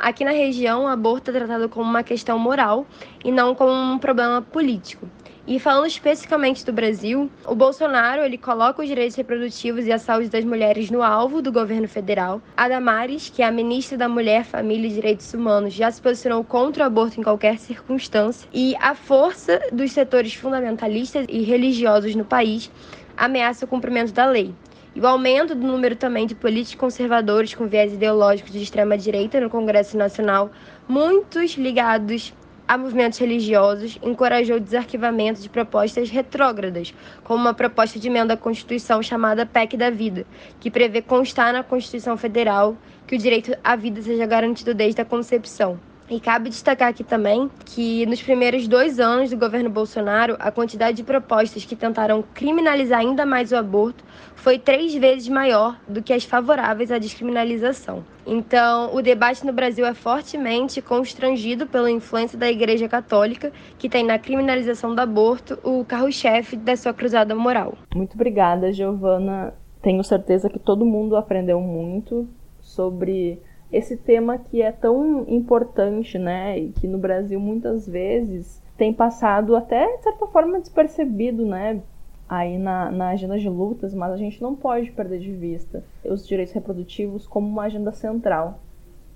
Aqui 0.00 0.24
na 0.24 0.32
região, 0.32 0.84
o 0.84 0.88
aborto 0.88 1.30
é 1.30 1.34
tratado 1.34 1.68
como 1.68 1.88
uma 1.88 2.02
questão 2.02 2.36
moral 2.36 2.84
e 3.24 3.30
não 3.30 3.54
como 3.54 3.70
um 3.70 3.96
problema 3.96 4.42
político. 4.42 5.08
E 5.50 5.58
falando 5.58 5.88
especificamente 5.88 6.64
do 6.64 6.72
Brasil, 6.72 7.28
o 7.44 7.56
Bolsonaro 7.56 8.22
ele 8.22 8.38
coloca 8.38 8.82
os 8.82 8.86
direitos 8.86 9.16
reprodutivos 9.16 9.84
e 9.84 9.90
a 9.90 9.98
saúde 9.98 10.28
das 10.28 10.44
mulheres 10.44 10.92
no 10.92 11.02
alvo 11.02 11.42
do 11.42 11.50
governo 11.50 11.88
federal. 11.88 12.40
A 12.56 12.68
Damares, 12.68 13.30
que 13.34 13.42
é 13.42 13.46
a 13.46 13.50
ministra 13.50 13.98
da 13.98 14.08
Mulher, 14.08 14.44
Família 14.44 14.86
e 14.86 14.92
Direitos 14.92 15.34
Humanos, 15.34 15.74
já 15.74 15.90
se 15.90 16.00
posicionou 16.00 16.44
contra 16.44 16.84
o 16.84 16.86
aborto 16.86 17.18
em 17.18 17.24
qualquer 17.24 17.58
circunstância. 17.58 18.48
E 18.54 18.76
a 18.80 18.94
força 18.94 19.60
dos 19.72 19.90
setores 19.90 20.32
fundamentalistas 20.34 21.26
e 21.28 21.42
religiosos 21.42 22.14
no 22.14 22.24
país 22.24 22.70
ameaça 23.16 23.64
o 23.64 23.68
cumprimento 23.68 24.12
da 24.12 24.26
lei. 24.26 24.54
E 24.94 25.00
o 25.00 25.06
aumento 25.06 25.56
do 25.56 25.66
número 25.66 25.96
também 25.96 26.28
de 26.28 26.34
políticos 26.36 26.78
conservadores 26.78 27.54
com 27.54 27.66
viés 27.66 27.92
ideológico 27.92 28.50
de 28.50 28.62
extrema 28.62 28.96
direita 28.96 29.40
no 29.40 29.50
Congresso 29.50 29.96
Nacional, 29.96 30.52
muitos 30.88 31.54
ligados 31.56 32.32
a 32.70 32.78
movimentos 32.78 33.18
religiosos, 33.18 33.98
encorajou 34.00 34.56
o 34.56 34.60
desarquivamento 34.60 35.40
de 35.40 35.48
propostas 35.48 36.08
retrógradas, 36.08 36.94
como 37.24 37.40
uma 37.40 37.52
proposta 37.52 37.98
de 37.98 38.06
emenda 38.06 38.34
à 38.34 38.36
Constituição 38.36 39.02
chamada 39.02 39.44
PEC 39.44 39.76
da 39.76 39.90
Vida, 39.90 40.24
que 40.60 40.70
prevê 40.70 41.02
constar 41.02 41.52
na 41.52 41.64
Constituição 41.64 42.16
Federal 42.16 42.76
que 43.08 43.16
o 43.16 43.18
direito 43.18 43.58
à 43.64 43.74
vida 43.74 44.00
seja 44.00 44.24
garantido 44.24 44.72
desde 44.72 45.00
a 45.00 45.04
concepção. 45.04 45.80
E 46.08 46.20
cabe 46.20 46.48
destacar 46.48 46.88
aqui 46.88 47.02
também 47.02 47.50
que 47.64 48.06
nos 48.06 48.22
primeiros 48.22 48.68
dois 48.68 49.00
anos 49.00 49.30
do 49.30 49.36
governo 49.36 49.68
Bolsonaro, 49.68 50.36
a 50.38 50.52
quantidade 50.52 50.98
de 50.98 51.02
propostas 51.02 51.64
que 51.64 51.74
tentaram 51.74 52.22
criminalizar 52.34 53.00
ainda 53.00 53.26
mais 53.26 53.50
o 53.50 53.56
aborto 53.56 54.04
foi 54.36 54.60
três 54.60 54.94
vezes 54.94 55.28
maior 55.28 55.76
do 55.88 56.00
que 56.00 56.12
as 56.12 56.22
favoráveis 56.22 56.92
à 56.92 56.98
descriminalização. 56.98 58.04
Então, 58.32 58.94
o 58.94 59.02
debate 59.02 59.44
no 59.44 59.52
Brasil 59.52 59.84
é 59.84 59.92
fortemente 59.92 60.80
constrangido 60.80 61.66
pela 61.66 61.90
influência 61.90 62.38
da 62.38 62.48
Igreja 62.48 62.88
Católica, 62.88 63.50
que 63.76 63.88
tem 63.88 64.04
na 64.04 64.20
criminalização 64.20 64.94
do 64.94 65.00
aborto 65.00 65.58
o 65.64 65.84
carro-chefe 65.84 66.56
da 66.56 66.76
sua 66.76 66.94
cruzada 66.94 67.34
moral. 67.34 67.74
Muito 67.92 68.14
obrigada, 68.14 68.72
Giovana. 68.72 69.52
Tenho 69.82 70.04
certeza 70.04 70.48
que 70.48 70.60
todo 70.60 70.86
mundo 70.86 71.16
aprendeu 71.16 71.60
muito 71.60 72.28
sobre 72.60 73.42
esse 73.72 73.96
tema 73.96 74.38
que 74.38 74.62
é 74.62 74.70
tão 74.70 75.24
importante, 75.26 76.16
né, 76.16 76.56
e 76.56 76.68
que 76.68 76.86
no 76.86 76.98
Brasil 76.98 77.40
muitas 77.40 77.88
vezes 77.88 78.62
tem 78.76 78.94
passado 78.94 79.56
até 79.56 79.96
de 79.96 80.04
certa 80.04 80.28
forma 80.28 80.60
despercebido, 80.60 81.44
né, 81.44 81.82
aí 82.30 82.56
na, 82.58 82.92
na 82.92 83.08
agenda 83.08 83.36
de 83.36 83.48
lutas, 83.48 83.92
mas 83.92 84.12
a 84.12 84.16
gente 84.16 84.40
não 84.40 84.54
pode 84.54 84.92
perder 84.92 85.18
de 85.18 85.32
vista 85.32 85.82
os 86.04 86.24
direitos 86.24 86.54
reprodutivos 86.54 87.26
como 87.26 87.48
uma 87.48 87.64
agenda 87.64 87.90
central 87.90 88.60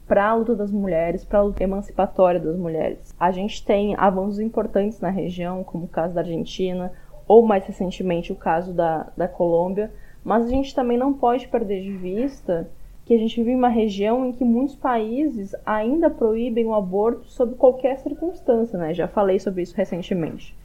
para 0.05 0.31
a 0.31 0.35
luta 0.35 0.57
das 0.57 0.73
mulheres, 0.73 1.25
para 1.25 1.39
a 1.39 1.43
luta 1.43 1.63
emancipatória 1.63 2.41
das 2.41 2.57
mulheres. 2.57 3.15
A 3.19 3.31
gente 3.31 3.65
tem 3.65 3.95
avanços 3.97 4.41
importantes 4.41 5.01
na 5.01 5.11
região, 5.11 5.63
como 5.63 5.85
o 5.85 5.89
caso 5.89 6.13
da 6.13 6.23
Argentina, 6.23 6.91
ou 7.29 7.47
mais 7.47 7.65
recentemente 7.65 8.33
o 8.33 8.37
caso 8.37 8.73
da, 8.73 9.07
da 9.17 9.29
Colômbia, 9.29 9.93
mas 10.25 10.47
a 10.47 10.49
gente 10.49 10.75
também 10.75 10.99
não 10.99 11.13
pode 11.15 11.47
perder 11.47 11.83
de 11.83 11.93
vista 11.93 12.69
que 13.05 13.15
a 13.15 13.19
gente 13.19 13.37
vive 13.37 13.55
uma 13.55 13.69
região 13.69 14.27
em 14.27 14.33
que 14.33 14.45
muitos 14.45 14.75
países 14.75 15.55
ainda 15.65 16.11
proíbem 16.11 16.67
o 16.67 16.75
aborto 16.75 17.29
sob 17.29 17.55
qualquer 17.55 17.99
circunstância, 17.99 18.77
né? 18.77 18.93
Já 18.93 19.07
falei 19.07 19.39
sobre 19.39 19.63
isso 19.63 19.77
recentemente. 19.77 20.57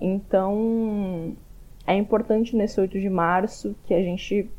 Então, 0.00 1.36
é 1.86 1.94
importante 1.94 2.56
nesse 2.56 2.80
8 2.80 2.98
de 2.98 3.10
março 3.10 3.74
que 3.84 3.94
a 3.94 4.02
gente 4.02 4.50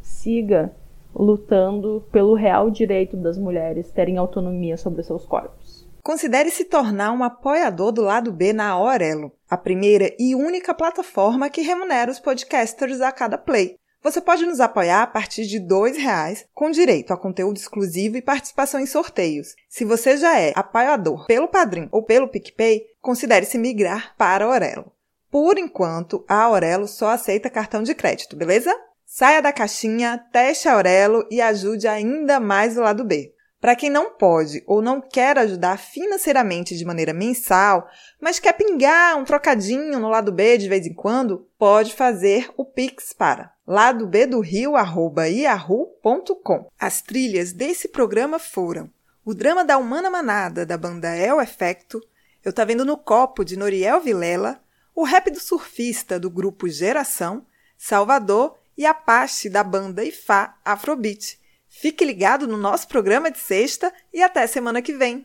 siga 0.00 0.72
lutando 1.14 2.04
pelo 2.12 2.34
real 2.34 2.70
direito 2.70 3.16
das 3.16 3.38
mulheres 3.38 3.90
terem 3.90 4.18
autonomia 4.18 4.76
sobre 4.76 5.02
seus 5.02 5.24
corpos. 5.24 5.86
considere 6.02 6.50
se 6.50 6.64
tornar 6.66 7.10
um 7.10 7.24
apoiador 7.24 7.90
do 7.90 8.00
lado 8.00 8.30
B 8.30 8.52
na 8.52 8.68
Aurelo, 8.68 9.32
a 9.50 9.56
primeira 9.56 10.14
e 10.18 10.36
única 10.36 10.72
plataforma 10.72 11.50
que 11.50 11.62
remunera 11.62 12.12
os 12.12 12.20
podcasters 12.20 13.00
a 13.00 13.10
cada 13.10 13.36
play. 13.36 13.76
Você 14.04 14.20
pode 14.20 14.46
nos 14.46 14.60
apoiar 14.60 15.02
a 15.02 15.06
partir 15.08 15.46
de 15.46 15.58
R$ 15.58 15.98
reais, 15.98 16.46
com 16.54 16.70
direito 16.70 17.12
a 17.12 17.16
conteúdo 17.16 17.56
exclusivo 17.56 18.16
e 18.16 18.22
participação 18.22 18.78
em 18.78 18.86
sorteios. 18.86 19.56
Se 19.68 19.84
você 19.84 20.16
já 20.16 20.38
é 20.38 20.52
apoiador 20.54 21.26
pelo 21.26 21.48
Padrim 21.48 21.88
ou 21.90 22.04
pelo 22.04 22.28
PicPay, 22.28 22.84
considere 23.00 23.44
se 23.44 23.58
migrar 23.58 24.14
para 24.16 24.44
Aurelo. 24.44 24.92
Por 25.36 25.58
enquanto, 25.58 26.24
a 26.26 26.44
Aurelo 26.44 26.88
só 26.88 27.10
aceita 27.10 27.50
cartão 27.50 27.82
de 27.82 27.94
crédito, 27.94 28.34
beleza? 28.34 28.74
Saia 29.04 29.42
da 29.42 29.52
caixinha, 29.52 30.16
teste 30.32 30.66
a 30.66 30.72
Aurelo 30.72 31.28
e 31.30 31.42
ajude 31.42 31.86
ainda 31.86 32.40
mais 32.40 32.78
o 32.78 32.80
lado 32.80 33.04
B. 33.04 33.34
Para 33.60 33.76
quem 33.76 33.90
não 33.90 34.14
pode 34.14 34.64
ou 34.66 34.80
não 34.80 34.98
quer 34.98 35.38
ajudar 35.38 35.76
financeiramente 35.76 36.74
de 36.74 36.86
maneira 36.86 37.12
mensal, 37.12 37.86
mas 38.18 38.38
quer 38.38 38.54
pingar 38.54 39.18
um 39.18 39.26
trocadinho 39.26 39.98
no 39.98 40.08
lado 40.08 40.32
B 40.32 40.56
de 40.56 40.70
vez 40.70 40.86
em 40.86 40.94
quando, 40.94 41.46
pode 41.58 41.92
fazer 41.92 42.48
o 42.56 42.64
Pix 42.64 43.12
para 43.12 43.52
ladobdorio@yahoo.com. 43.66 46.66
As 46.80 47.02
trilhas 47.02 47.52
desse 47.52 47.88
programa 47.88 48.38
foram 48.38 48.88
o 49.22 49.34
drama 49.34 49.66
da 49.66 49.76
Humana 49.76 50.08
Manada 50.08 50.64
da 50.64 50.78
banda 50.78 51.14
El 51.14 51.42
Efecto, 51.42 52.00
Eu 52.42 52.54
tá 52.54 52.64
vendo 52.64 52.86
no 52.86 52.96
copo 52.96 53.44
de 53.44 53.54
Noriel 53.54 54.00
Vilela, 54.00 54.64
o 54.96 55.04
rap 55.04 55.30
do 55.30 55.38
surfista 55.38 56.18
do 56.18 56.30
grupo 56.30 56.66
Geração, 56.68 57.46
Salvador 57.76 58.58
e 58.76 58.86
Apache 58.86 59.50
da 59.50 59.62
banda 59.62 60.02
Ifá 60.02 60.58
Afrobeat. 60.64 61.38
Fique 61.68 62.02
ligado 62.02 62.48
no 62.48 62.56
nosso 62.56 62.88
programa 62.88 63.30
de 63.30 63.38
sexta 63.38 63.92
e 64.12 64.22
até 64.22 64.46
semana 64.46 64.80
que 64.80 64.94
vem. 64.94 65.24